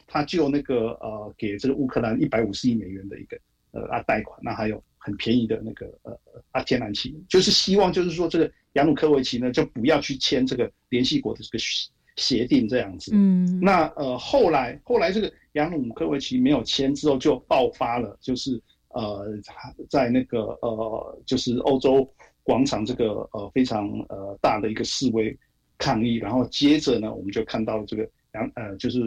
[0.08, 3.38] 他就那个呃给这个乌克兰一百五十亿美元的一个
[3.74, 6.18] 呃啊贷款，那还有很便宜的那个呃
[6.52, 13.12] 啊天然气，就是希望就是说这个亚努科维奇呢就不要去签这个联系国的这个协协定这样子。
[13.14, 19.28] 嗯，那呃后来后来这个亚努科维奇没有签之后就爆发了，就是呃
[19.90, 22.08] 在那个呃就是欧洲
[22.44, 25.36] 广场这个呃非常呃大的一个示威
[25.78, 29.02] 抗议，然后接着呢我们就看到了这个杨呃就是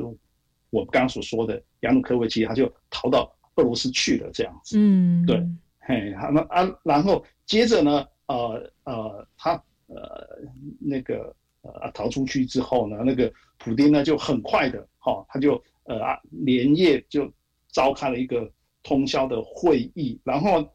[0.71, 4.79] 我刚刚所说的亚努科维奇他就逃到俄罗斯去了这样子。
[4.79, 5.43] 嗯，对，
[5.81, 9.53] 嘿，好那啊，然后接着呢，呃呃，他
[9.89, 10.27] 呃
[10.79, 17.31] 那个呃逃出去之后呢，那个普丁呢就很快的，哈、他就呃啊连夜就
[17.73, 18.51] 召开了一个
[18.83, 20.67] 通宵的会议，然后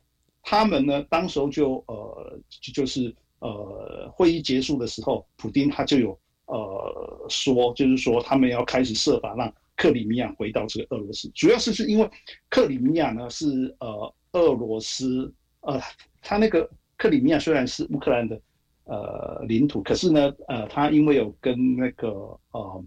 [0.41, 12.07] 他们呢当时候就呃就就是呃会议结束的时候，普丁他就有呃说，就是说他们要开始设法让克里米亚回到这个俄罗斯，主要是是因为
[12.49, 15.81] 克里米亚呢是呃俄罗斯呃，
[16.21, 18.39] 它那个克里米亚虽然是乌克兰的
[18.83, 22.09] 呃领土，可是呢呃，它因为有跟那个
[22.51, 22.85] 呃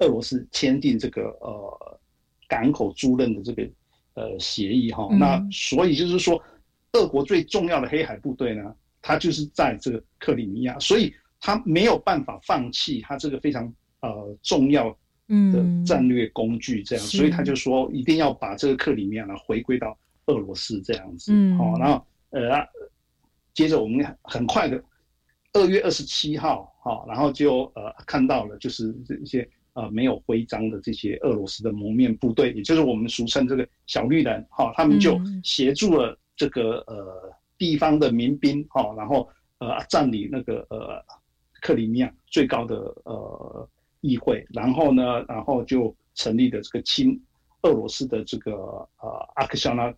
[0.00, 2.00] 俄罗斯签订这个呃
[2.48, 3.70] 港口租赁的这个
[4.14, 5.18] 呃协议哈，嗯。
[5.20, 6.42] 那所以就是说，
[6.94, 14.98] 俄国最重要的黑海部队呢，它就是在这个克里米亚，所以它没有办法放弃它这个非常呃重要
[15.52, 15.84] 的嗯。
[15.84, 17.16] 战略工具，这样，是。
[17.16, 21.32] 所以他就说一定要把这个克里米亚呢回归到俄罗斯这样子。
[21.32, 21.56] 嗯。
[21.56, 22.66] 好、然后呃，啊
[23.54, 24.82] 接着我们很快的
[25.52, 35.40] 二月二十七号，好、然后就呃看到了就是这一些呃没有徽章的这些俄罗斯的蒙面部队，也就是我们俗称这个小绿人，好、他们就嗯。
[35.44, 39.28] 协助了这个呃地方的民兵，好、然后
[39.58, 41.04] 呃占领那个呃
[41.60, 43.68] 克里米亚最高的呃
[44.00, 47.20] 议会，然后呢，然后就成立了这个亲
[47.62, 48.52] 俄罗斯的这个
[49.00, 49.94] 呃阿克肖纳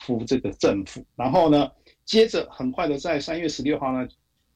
[0.00, 1.70] 夫这个政府，然后呢，
[2.04, 4.06] 接着很快的在三月十六号呢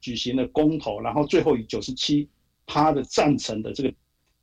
[0.01, 2.29] 举行了公投，然后最后以九十七
[2.67, 3.95] 趴的赞成的这个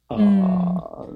[0.08, 1.08] 呃、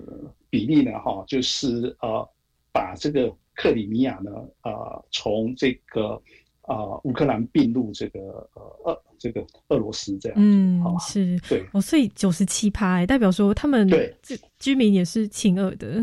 [0.50, 2.30] 比例呢，哈，就是呃
[2.72, 4.32] 把这个克里米亚呢
[4.62, 6.22] 呃从这个
[6.68, 8.20] 呃乌克兰并入这个
[8.54, 10.38] 呃俄这个俄罗斯这样。
[10.40, 16.02] 嗯，是，对，哦，所以九十七趴，哎代表说他们对这居民也是亲俄的，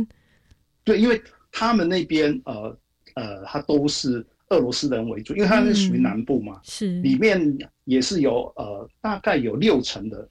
[0.84, 1.20] 对，因为
[1.52, 2.76] 他们那边呃
[3.14, 10.28] 呃，他都是俄罗斯人为主，因为他是属于南部嘛，是里面也是有呃大概有六成的，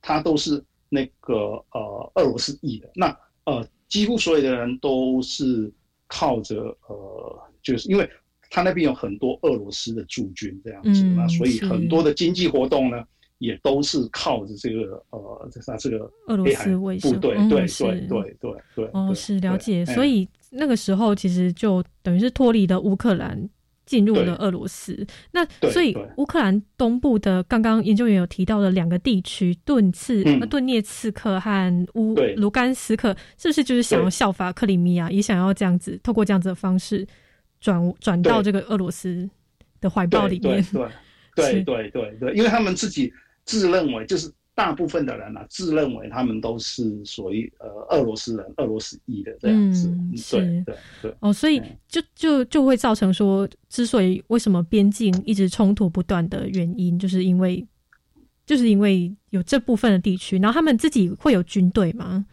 [0.00, 1.34] 他都是那个
[1.72, 2.90] 呃俄罗斯裔的。
[2.94, 5.72] 那呃几乎所有的人都是
[6.06, 8.08] 靠着呃，就是因为
[8.50, 13.02] 他那边有很多俄罗斯的驻军这样子，嗯那所以很多的经济活动呢。
[13.38, 18.90] 也都是靠着这个呃，这他这个俄罗斯卫队，嗯对对对对对。
[18.92, 23.48] 哦，是了解，所以那个时候其实就等于是脱离了乌克兰。
[23.86, 30.38] 进入了俄罗斯，那所以乌克兰东部的刚刚研究员有提到的两个地区顿次、嗯。
[30.38, 37.04] 呃顿涅茨克和乌卢甘斯克，是不是就是想要效法克里米亚，也想要这样子透过这样子的方式
[37.60, 39.28] 转转到这个俄罗斯
[39.80, 40.64] 的怀抱里面？
[41.36, 43.12] 对对是对对对，因为他们自己
[43.44, 49.88] 自认为，就是大部分的人啊，自认为他们都是属于呃俄罗斯人、俄罗斯裔的这样子。
[49.88, 51.14] 嗯，对对对。
[51.20, 57.66] 哦，所以就就就会造成说，之所以为什么边境一直冲突不断的原因，就是因为
[58.44, 62.26] 就是因为有这部分的地区，然后他们自己会有军队吗？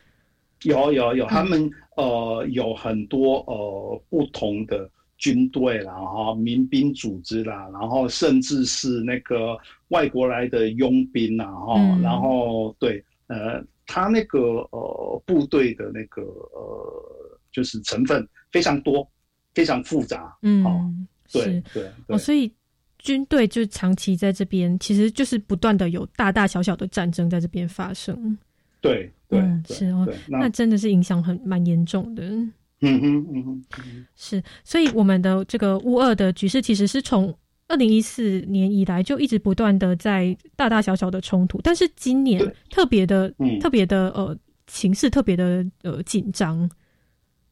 [0.64, 9.58] 有有有，嗯他们呃有很多呃不同的军队啦，哈，民兵组织啦，然后甚至是那个
[9.90, 14.40] 外国来的佣兵啦，哈，嗯然后对，呃，他那个
[14.72, 19.10] 呃部队的那个呃就是成分非常多，
[19.56, 22.52] 非常复杂，嗯，对是对哦，所以
[23.00, 28.38] 军队就长期在这边，其实就是不断的有大大小小的战争在这边发生。
[28.80, 32.24] 对对嗯，是哦对，那真的是影响很蛮严重的。
[32.82, 33.66] 嗯哼嗯哼。
[34.16, 37.36] 是，所以我们的这个乌二的局势其实是从
[37.68, 46.70] 二零一四年以来就一直不断的在大大小小的冲突，但是今年特别的、嗯特别的呃情势特别的呃紧张。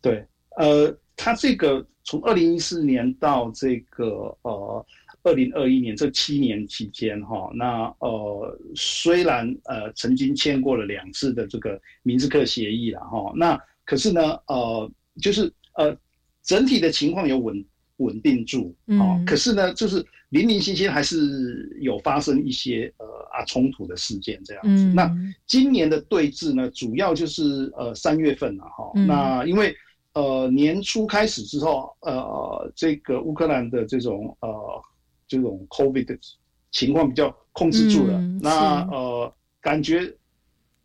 [0.01, 0.25] 对，
[0.57, 4.85] 呃，他这个从二零一四年到这个呃
[5.23, 14.89] 二零二一年这七年期间哈，那呃虽然呃曾经签过了两次的这个明斯克协议了哈，那可是呢呃
[15.21, 15.95] 就是呃
[16.43, 17.65] 整体的情况有稳
[17.97, 24.83] 稳定住嗯哦，可是呢就是零零星星还是有发生一些呃啊冲突的事件这样子。
[24.83, 25.09] 嗯那
[25.47, 28.91] 今年的对峙呢，主要就是呃三月份了哈。
[28.95, 29.75] 嗯那因为
[30.13, 34.49] 呃年初开始之后，呃这个乌克兰的这种呃
[35.27, 36.17] 这种 COVID 的
[36.71, 40.13] 情况比较控制住了，嗯那呃感觉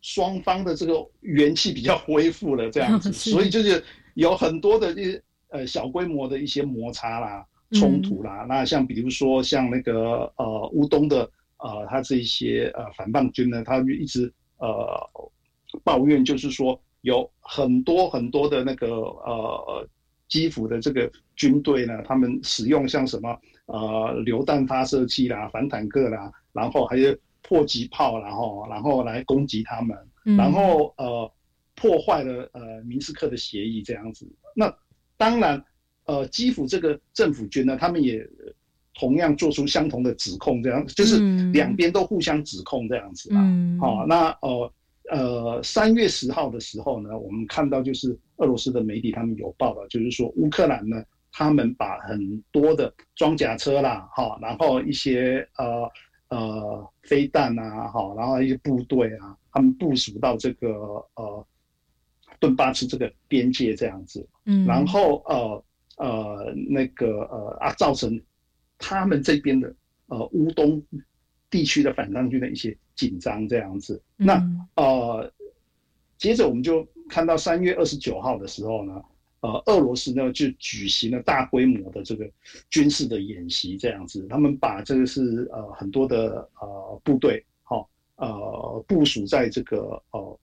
[0.01, 3.83] 双方的这个元气比较恢复了这样子， 所以就是
[4.21, 8.45] 有很多的一些呃小规模的一些摩擦啦、冲突啦。
[8.47, 15.09] 那像比如说像那个呃乌东的呃他这一些呃反叛军呢，他就一直呃
[15.83, 18.87] 抱怨，就是说有很多很多的那个
[19.25, 19.87] 呃
[20.27, 30.37] 基辅的这个军队呢，他们使用像什么呃榴弹发射器啦、反坦克啦，然后还有迫击炮啦，然后然后来攻击他们，嗯。
[30.37, 31.31] 然后呃
[31.81, 34.31] 破坏了呃明斯克的协议这样子。
[34.55, 34.71] 那
[35.17, 35.63] 当然，
[36.05, 38.23] 呃基辅这个政府军呢，他们也
[38.93, 43.41] 同样做出相同的指控，这样就是嗯两边都互相指控这样子啊。
[43.41, 44.73] 嗯，好、那呃
[45.09, 55.91] 呃，三月十号的时候呢，我们看到就是俄罗斯的媒体他们有报道，就是说乌克兰呢，他们把很多的装甲车啦，哈、然后一些呃
[56.29, 60.69] 呃飞弹啊，哈、然后一些部队啊，他们部署到这个
[61.15, 61.45] 呃
[62.41, 65.63] 顿巴斯这个边界这样子，嗯，然后呃
[65.97, 68.19] 呃那个呃啊，造成
[68.79, 69.73] 他们这边的
[70.07, 70.83] 呃乌东
[71.51, 74.01] 地区的反抗军的一些紧张这样子。
[74.17, 75.33] 那嗯呃，
[76.17, 79.01] 接着我们就看到三月二十九号的时候呢，
[79.41, 82.27] 呃，俄罗斯呢就举行了大规模的这个
[82.71, 90.39] 军事的演习这样子，他们把这个是呃很多的呃部队，好、呃部署在这个呃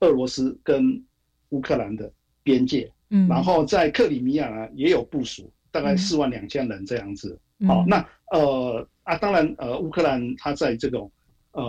[0.00, 1.02] 俄罗斯跟
[1.50, 2.10] 乌克兰的
[2.42, 5.98] 边界，嗯，然后在克里米亚呢也有部署，大概嗯。
[5.98, 7.38] 四万两千人这样子。
[7.58, 7.68] 嗯。
[7.68, 11.10] 好、那呃啊，当然呃，乌克兰它在这种
[11.52, 11.62] 呃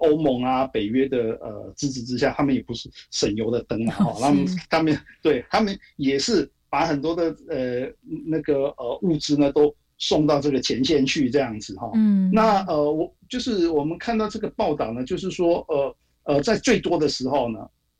[0.00, 7.92] 欧盟啊、北约的呃支持之下，他们也不是省油的灯啊，哈、是他们他们对他们也是把很多的呃
[8.26, 15.94] 那个呃物资呢都送到这个前线去这样子哈、嗯，那呃，我就是我们看到这个报道呢，就是说呃
[16.26, 17.58] 呃，在最多的时候呢，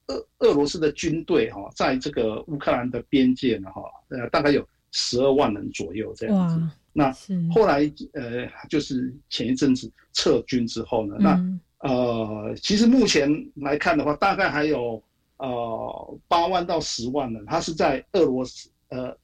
[0.09, 6.61] 俄俄罗斯的军队哈、在这个乌克兰的边界呢哈、呃，大概有十二万人左右这样子。
[6.93, 7.13] 那
[7.53, 7.81] 后来
[8.13, 11.61] 呃，就是前一阵子撤军之后呢，那嗯。
[11.81, 15.01] 呃，其实目前来看的话，大概还有
[15.37, 19.15] 呃八万到十万人，他是在俄罗斯呃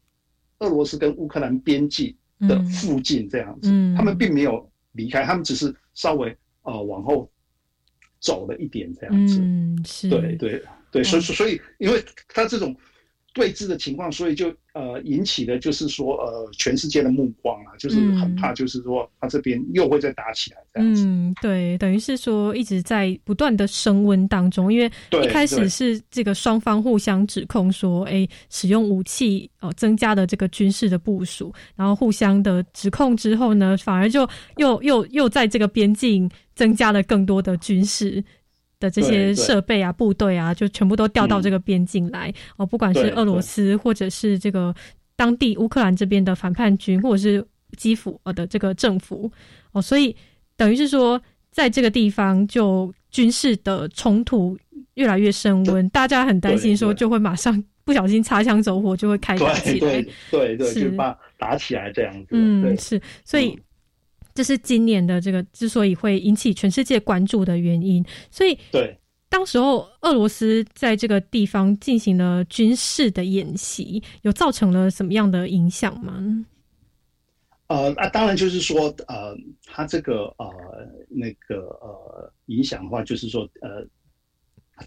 [0.58, 2.66] 俄罗斯跟乌克兰边境的嗯。
[2.66, 3.96] 附近这样子，嗯。
[3.96, 7.28] 他们并没有离开，他们只是稍微呃往后
[8.22, 9.40] 走了一点这样子。
[9.42, 12.74] 嗯，是，对对对，所以哦所以因为他这种
[13.34, 21.04] 对峙的情况，所以就呃引起的就是说呃全世界的目光啊，就是很怕，就是说他这边又会再打起来这样子。
[21.06, 24.90] 嗯，对，等于是说一直在不断的升温当中，因为
[25.22, 38.22] 一开始是这个双方互相指控说，哎，使用武器哦，增加了这个军事的部署，然后互相的指控之后呢，反而就又又又在这个边境增加了更多的军事。
[38.82, 44.74] 的这些设备啊、部队啊，就全部都调到这个边境来、哦，不管是俄罗斯或者是这个
[45.14, 49.30] 当地乌克兰这边的反叛军，或者是基辅呃的这个政府。
[49.70, 50.14] 哦，所以
[50.56, 51.22] 等于是说，
[51.52, 54.58] 在这个地方就军事的冲突
[54.94, 60.04] 越来越升温，大家很担心说就会马上不小心擦枪走火，就会开打起来。
[60.30, 62.30] 对对就把打起来这样子。
[62.32, 63.56] 嗯，是，所以
[64.34, 68.04] 这是今年的这个之所以会引起全世界关注的原因。
[68.30, 76.46] 所以，对，当时候俄罗斯在这个地方进行了军事的演习，有造成了什么样的影响吗？
[77.68, 80.52] 呃啊，当然就是说呃，他这个呃
[81.08, 83.86] 那个呃影响的话，就是说呃，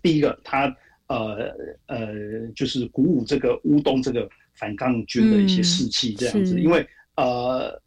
[0.03, 0.67] 第一个他
[1.07, 1.51] 呃
[1.87, 7.81] 呃就是鼓舞这个乌东这个反抗军的一些士气这样子，是因为呃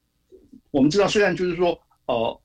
[0.70, 2.40] 我们知道，虽然就是说呃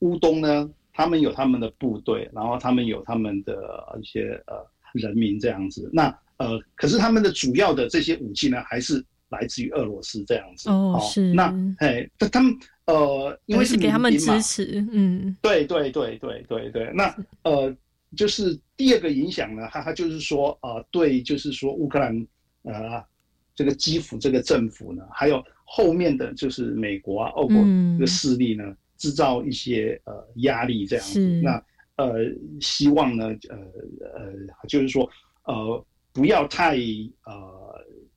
[0.00, 3.54] 乌东呢，他们有他们的部队，然后他们有他们的
[4.00, 4.56] 一些呃
[4.94, 6.06] 人民这样子，那
[6.38, 10.68] 呃可是他们的主要的这些武器呢，还是来自于俄罗斯这样子。
[10.70, 10.98] 哦。
[11.02, 15.36] 是那哎，他他们呃，因为是给他们支持，嗯。
[15.40, 17.14] 对对对对对对，那
[17.44, 17.74] 呃，
[18.16, 22.26] 就是第二个影响呢，它它就是说呃，对，就是说乌克兰
[22.62, 23.02] 呃
[23.54, 28.64] 这个基辅这个政府呢，还有后面的就是美国啊、欧国嗯这个势力呢，
[28.96, 31.20] 制造一些呃压力这样子。
[31.42, 31.62] 那
[31.96, 32.14] 呃，
[32.60, 33.56] 希望呢，呃
[34.18, 35.08] 呃，就是说
[35.44, 36.76] 呃，不要太
[37.24, 37.34] 呃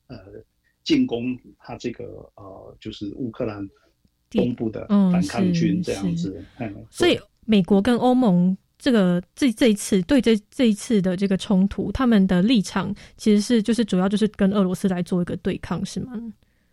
[0.08, 0.18] 呃
[0.84, 2.04] 进攻他这个
[2.36, 3.70] 呃，就是乌克兰。
[4.36, 6.44] 东部的嗯反抗军是这样子。
[6.58, 16.14] 嗯，所以美国跟欧盟这个这这一次对这这一次的这个冲突，他们的立场其实是就是主要就是跟俄罗斯来做一个对抗，是吗？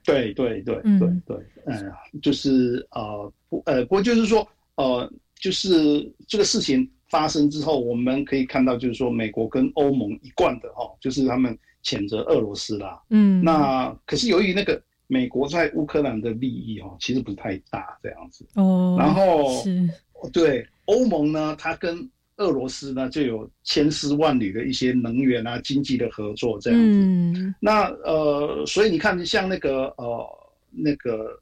[0.05, 1.93] 对对对嗯对对，嗯，
[2.23, 4.47] 就是呃不呃不过就是说
[4.77, 13.01] 呃就是这个事情发生之后，我们可以看到就是说美国跟欧盟一贯的哈、就是他们谴责俄罗斯啦。
[13.11, 18.47] 嗯那可是由于那个美国在乌克兰的利益哈、其实不太大这样子。
[18.55, 19.89] 哦，然后是
[20.33, 22.09] 对欧盟呢，它跟
[22.41, 26.99] 俄罗斯呢就有千丝万缕的一些能源啊、经济的合作这样子。
[26.99, 30.27] 嗯那呃，所以你看，像那个呃
[30.71, 31.39] 那个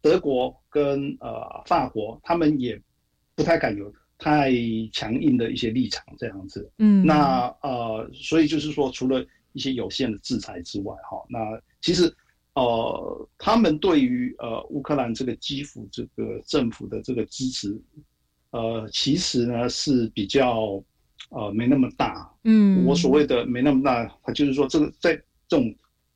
[0.00, 2.80] 德国跟呃法国，他们也
[3.34, 4.50] 不太敢有太
[4.90, 6.68] 强硬的一些立场这样子。
[6.78, 11.38] 嗯那呃，所以就是说，除了一些有限的制裁之外，哈，那
[11.82, 12.10] 其实
[12.54, 17.78] 呃，他们对于呃乌克兰这个基辅这个政府的这个支持，
[18.50, 20.82] 呃，其实呢是比较
[21.30, 22.30] 呃没那么大。
[22.44, 22.84] 嗯。
[22.86, 25.14] 我所谓的没那么大，它就是说这个在
[25.46, 25.74] 这种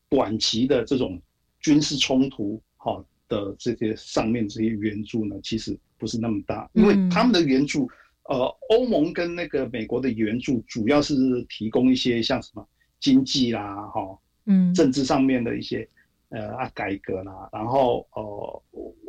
[0.08, 1.20] 短期的这种
[1.60, 7.10] 军事冲突，哈的这些上面这些援助呢，其实不是那么大，因为嗯。
[7.10, 7.88] 他们的援助，
[8.28, 11.14] 呃，欧盟跟那个美国的援助主要是
[11.48, 12.66] 提供一些像什么
[13.00, 14.72] 经济啦，哈，嗯。
[14.72, 15.86] 政治上面的一些
[16.30, 18.62] 呃啊改革啦，然后呃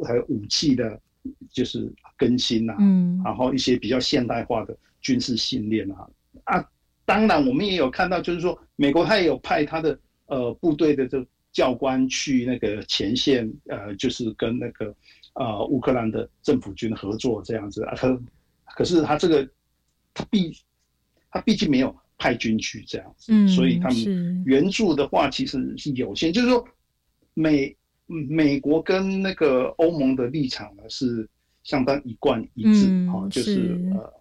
[0.06, 1.00] 还有武器的，
[1.52, 3.22] 就是更新啊，嗯。
[3.24, 6.08] 然后一些比较现代化的军事训练啊。
[6.46, 6.70] 啊，
[7.06, 14.96] 当然我们也有看到，就是说美国他也有派他的呃部队的这教官去那个前线，呃，就是跟那个
[15.36, 17.84] 呃乌克兰的政府军合作这样子。
[17.84, 18.22] 啊，可
[18.76, 19.48] 可是他这个
[20.14, 20.58] 他毕
[21.30, 26.66] 他毕竟没有派军去这样子，嗯所以他们援助的话其实是有限，就是说
[27.34, 27.76] 美嗯
[28.08, 31.28] 美国跟那个欧盟的立场呢是
[31.64, 34.14] 相当一贯一致，嗯哈、就是是呃，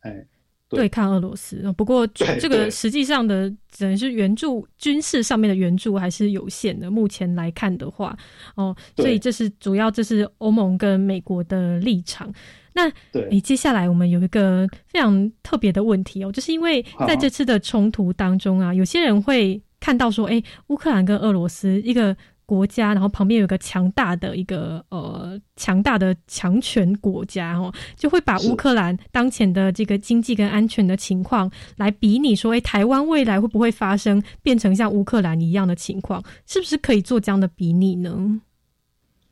[0.00, 0.26] 哎，
[0.68, 1.60] 对抗俄罗斯。
[1.66, 6.90] 哦不过对这个对实际上的只能是援助军事上面的援助还是有限的。
[6.90, 8.16] 目前来看的话，
[8.54, 12.32] 哦，所以这是主要这是欧盟跟美国的立场。
[12.72, 12.90] 那
[13.30, 22.16] 你，接下来我们有一个非常特别的问题哦，就是因为在这次的冲突当中啊，有些人会看到说，哎，乌克兰跟俄罗斯一个
[22.50, 36.20] 国家，然后旁边有一个强大的一个呃强大的强权国家哦，就会把乌克兰当前的这个经济跟安全的情况来比拟说，哎，台湾未来会不会发生变成像乌克兰一样的情况？
[36.44, 38.40] 是不是可以做这样的比拟呢？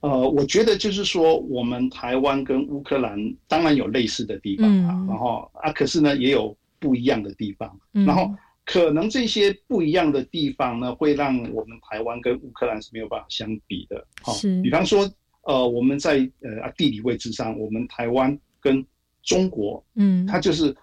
[0.00, 8.32] 呃，我觉得就是说，我们台湾跟乌克兰当然有类似的地方啊，嗯然后啊，可是呢也有不一样的地方，嗯然后
[8.70, 14.06] 可能这些不一样的地方呢，会让我们台湾跟乌克兰是没有办法相比的。
[14.20, 14.60] 好、是。
[14.60, 15.10] 比方说，
[15.44, 18.84] 呃，我们在呃啊地理位置上，我们台湾跟
[19.22, 20.26] 中国，嗯。
[20.26, 20.76] 它就是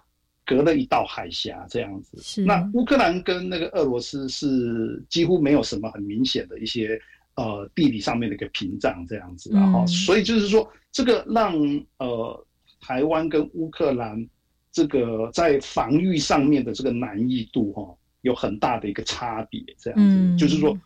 [0.44, 2.18] 隔了一道海峡这样子。
[2.20, 2.44] 是。
[2.44, 7.00] 那乌克兰跟那个俄罗斯是几乎没有什么很明显的一些
[7.36, 11.54] 呃地理上面的一个屏障这样子，然后、嗯所以就是说，这个让
[11.98, 12.46] 呃
[12.80, 14.28] 台湾跟乌克兰
[14.76, 20.78] 这个在防御上面的这个难易度哈、有很大的一个差别，这样子，嗯就是说。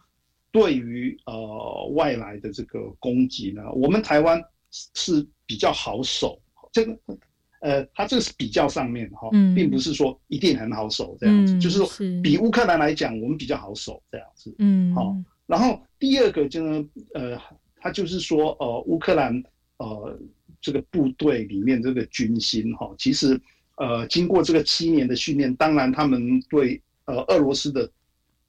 [0.53, 4.43] 对于呃外来的这个攻击呢，我们台湾
[4.97, 6.99] 是比较好守，这个
[7.61, 11.87] 呃，它这个是比较上面哈，嗯并不是说一定很好守这样子，嗯就是说
[12.21, 14.53] 比乌克兰来讲，我们比较好守这样子。
[14.59, 15.17] 嗯，好、
[15.47, 16.85] 然后第二个就呢，
[17.15, 17.39] 呃，
[17.77, 19.41] 它就是说，呃，乌克兰
[19.77, 20.19] 呃
[20.61, 23.41] 这个部队里面这个军心哈、其实
[23.81, 27.91] 呃经过这个七年的训练，当然他们对呃俄罗斯的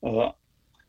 [0.02, 0.36] 呃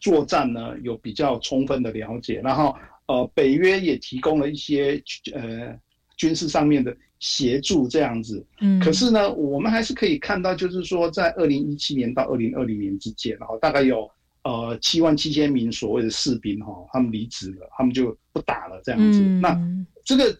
[0.01, 2.77] 作战呢有比较充分的了解，然后
[3.07, 5.01] 呃北约也提供了一些
[5.33, 5.73] 呃
[6.17, 8.45] 军事上面的协助这样子。
[8.61, 14.11] 嗯可是呢，我们还是可以看到，就是说在二零一七年到二零二零年之间，然后大概有
[14.43, 19.21] 呃七万七千名所谓的士兵哈、他们离职了，他们就不打了这样子。
[19.21, 19.57] 嗯那
[20.05, 20.37] 这个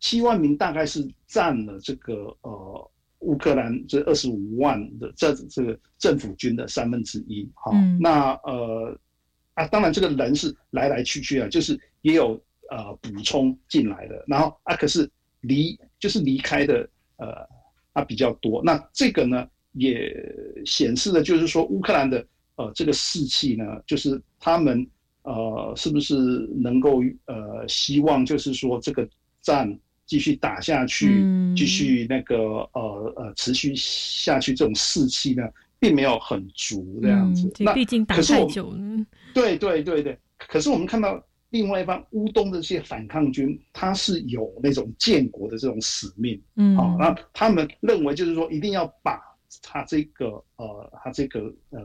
[0.00, 2.90] 七万名大概是占了这个呃
[3.20, 7.72] 乌克兰这二十五万的这这个政府军的三分之一哈。
[7.74, 8.96] 嗯那呃
[9.54, 12.40] 啊，当然这个人是来来去去啊，就是也有
[12.70, 17.26] 呃补充进来的，然后啊可是离就是离开的呃
[17.92, 18.62] 啊比较多。
[18.62, 20.14] 那这个呢也
[20.64, 22.24] 显示的就是说乌克兰的
[22.54, 24.88] 呃这个士气呢，就是他们
[25.22, 26.14] 呃是不是
[26.54, 29.08] 能够呃希望就是说这个
[29.42, 29.76] 战
[30.08, 31.54] 继续打下去，嗯。
[31.54, 32.36] 继续那个
[32.72, 35.42] 呃呃持续下去，这种士气呢
[35.78, 37.46] 并没有很足这样子。
[37.46, 46.76] 嗯，那毕竟打太可是我们久了，对对对对，可是我们看到另外一方乌东的这些反抗军，他是有那种建国的这种使命，嗯。
[46.76, 49.20] 啊，那他们认为就是说一定要把
[49.62, 51.80] 他这个呃，他这个呃，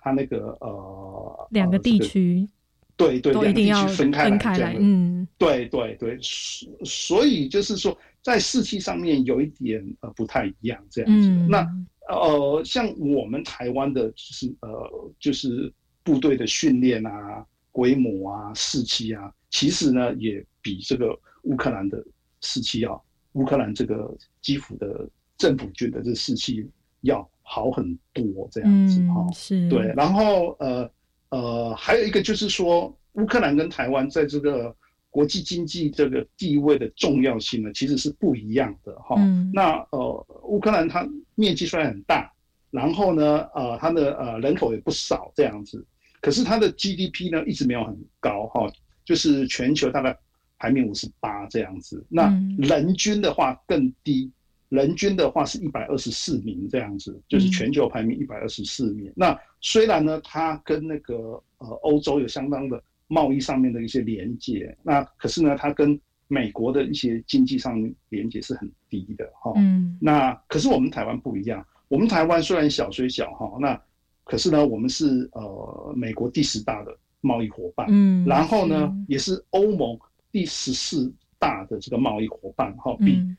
[0.00, 2.48] 他那个呃两个地区
[2.96, 11.28] 对对，都一定要分开来嗯，对对对，所所以就是说，在士气上面有一点呃不太一样这样子。
[11.28, 11.48] 嗯。
[11.48, 11.66] 那
[12.08, 15.72] 呃，像我们台湾的，就是呃，就是
[16.02, 22.04] 部队的训练啊、规模啊、士气啊，其实呢也比这个乌克兰的
[22.40, 26.68] 士气要，乌克兰这个基辅的政府军的这士气
[27.02, 30.88] 要好很多这样子哈、嗯，是，对，然后呃
[31.32, 34.74] 呃，还有一个就是说，乌克兰跟台湾在这个
[35.08, 39.16] 国际经济这个地位的重要性呢，其实是不一样的哈。
[39.18, 42.30] 嗯那呃，乌克兰它面积虽然很大，
[42.70, 45.82] 然后呢，呃，它的呃人口也不少这样子，
[46.20, 48.70] 可是它的 GDP 呢一直没有很高哈，
[49.02, 50.14] 就是全球大概
[50.58, 52.04] 排名五十八这样子。
[52.10, 54.30] 那嗯人均的话更低，
[54.72, 59.12] 人均的话是一百二十四名这样子，就是全球排名一百二十四名。
[59.14, 61.14] 那虽然呢，它跟那个
[61.58, 69.52] 呃欧洲有相当的贸易上面的一些连接，那可是呢，它跟美国的一些经济上面连接是很低的哈。
[69.56, 73.78] 嗯那可是我们台湾不一样，我们台湾虽然小虽小哈，那
[74.24, 79.98] 可是呢，我们是呃美国第十大的贸易伙伴，嗯然后呢是也是欧盟
[80.30, 83.36] 第十四大的这个贸易伙伴哈，比嗯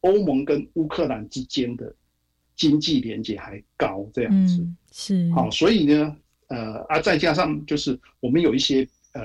[0.00, 1.94] 欧盟跟乌克兰之间的
[2.56, 4.62] 经济连接还高这样子。
[4.62, 6.16] 嗯是，好，所以呢，
[6.48, 9.22] 呃啊，再加上就是我们有一些呃，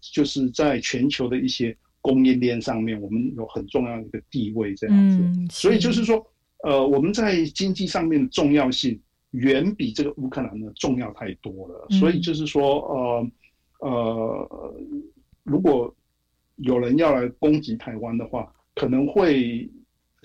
[0.00, 5.16] 就是在全球的一些供应链上面，我们有很重要的一个地位这样子。
[5.18, 6.24] 嗯，所以就是说，
[6.64, 9.00] 呃，我们在经济上面的重要性
[9.30, 11.86] 远比这个乌克兰呢重要太多了。
[11.90, 13.30] 嗯所以就是说，呃
[13.80, 14.74] 呃，
[15.44, 15.94] 如果
[16.56, 19.68] 有人要来攻击台湾的话，可能会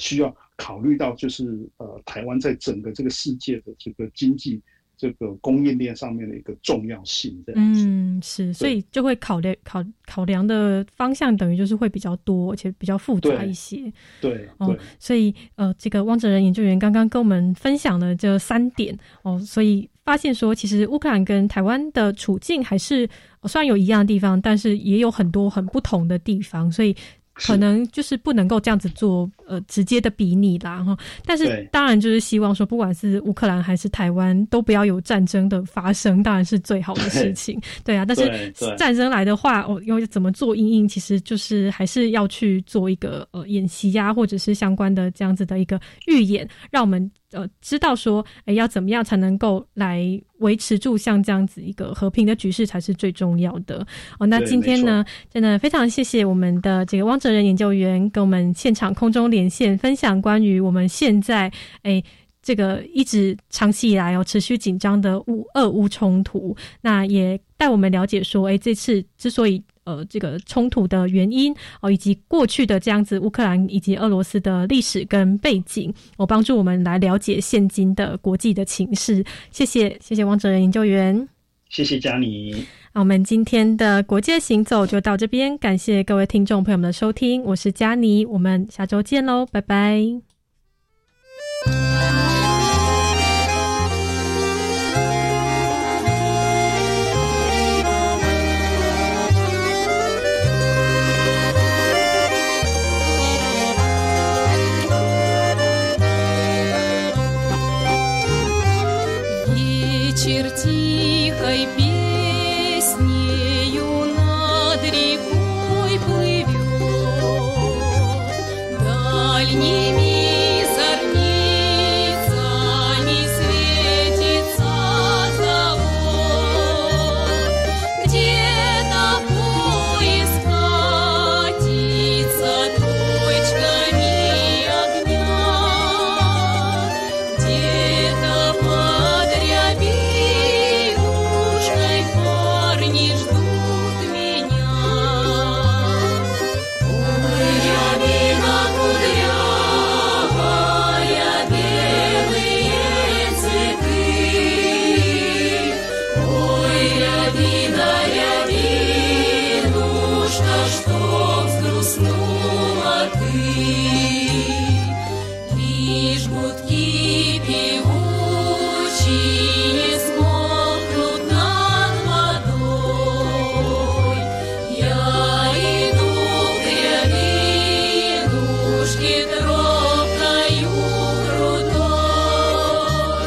[0.02, 4.60] 需要考虑到，就是呃，台湾在整个这个世界的这个经济
[4.98, 7.86] 这个供应链上面的一个重要性，这样子。
[7.86, 13.92] 嗯，是，所以就会考量考考量的方向等于就是会比较多，而且比较复杂一些。
[14.20, 23.08] 对哦对，所以呃，这个汪哲仁研究员刚刚跟我们分享了这三点哦，所以发现说，其实乌克兰跟台湾的处境还是、
[23.42, 26.96] 呃虽然有一样的地方，但是也有很多很不同的地方，所以。
[27.42, 30.98] 可能就是不能够这样子做，呃，直接的比拟啦，哈。
[31.26, 37.60] 但是当然就是希望说，不管是乌克兰还是台湾，都不要有战争的发生，当然是最好的事情。
[37.84, 53.86] 对啊，但是战争来的话，哦，要怎么做应应，其实就是还是要去做一个呃演习呀、或者是相关的这样子的一个预演，让我们呃知道说，哎，要怎么样才能够来维持住像这样子一个和平的局势才是最重要的
[54.20, 54.28] 哦。
[54.28, 61.52] 那今天呢，真的非常谢谢我们的这个汪哲仁研究员跟我们现场空中连线，分享关于我们现在
[61.84, 62.04] 哎。
[62.44, 79.24] 这个一直长期以来哦持续紧张的乌俄乌冲突，那也带我们了解说，哎，这次之所以呃这个冲突的原因哦，以及过去的这样子乌克兰以及俄罗斯的历史跟背景，我、帮助我们来了解现今的国际的情势。
[79.52, 81.28] 谢谢，谢谢王哲仁研究员。
[81.70, 82.66] 谢谢佳妮。
[82.94, 90.22] 那我们今天的国界行走就到这边，感谢各位听众朋友们的收听，我是佳妮，我们下周见喽，拜拜。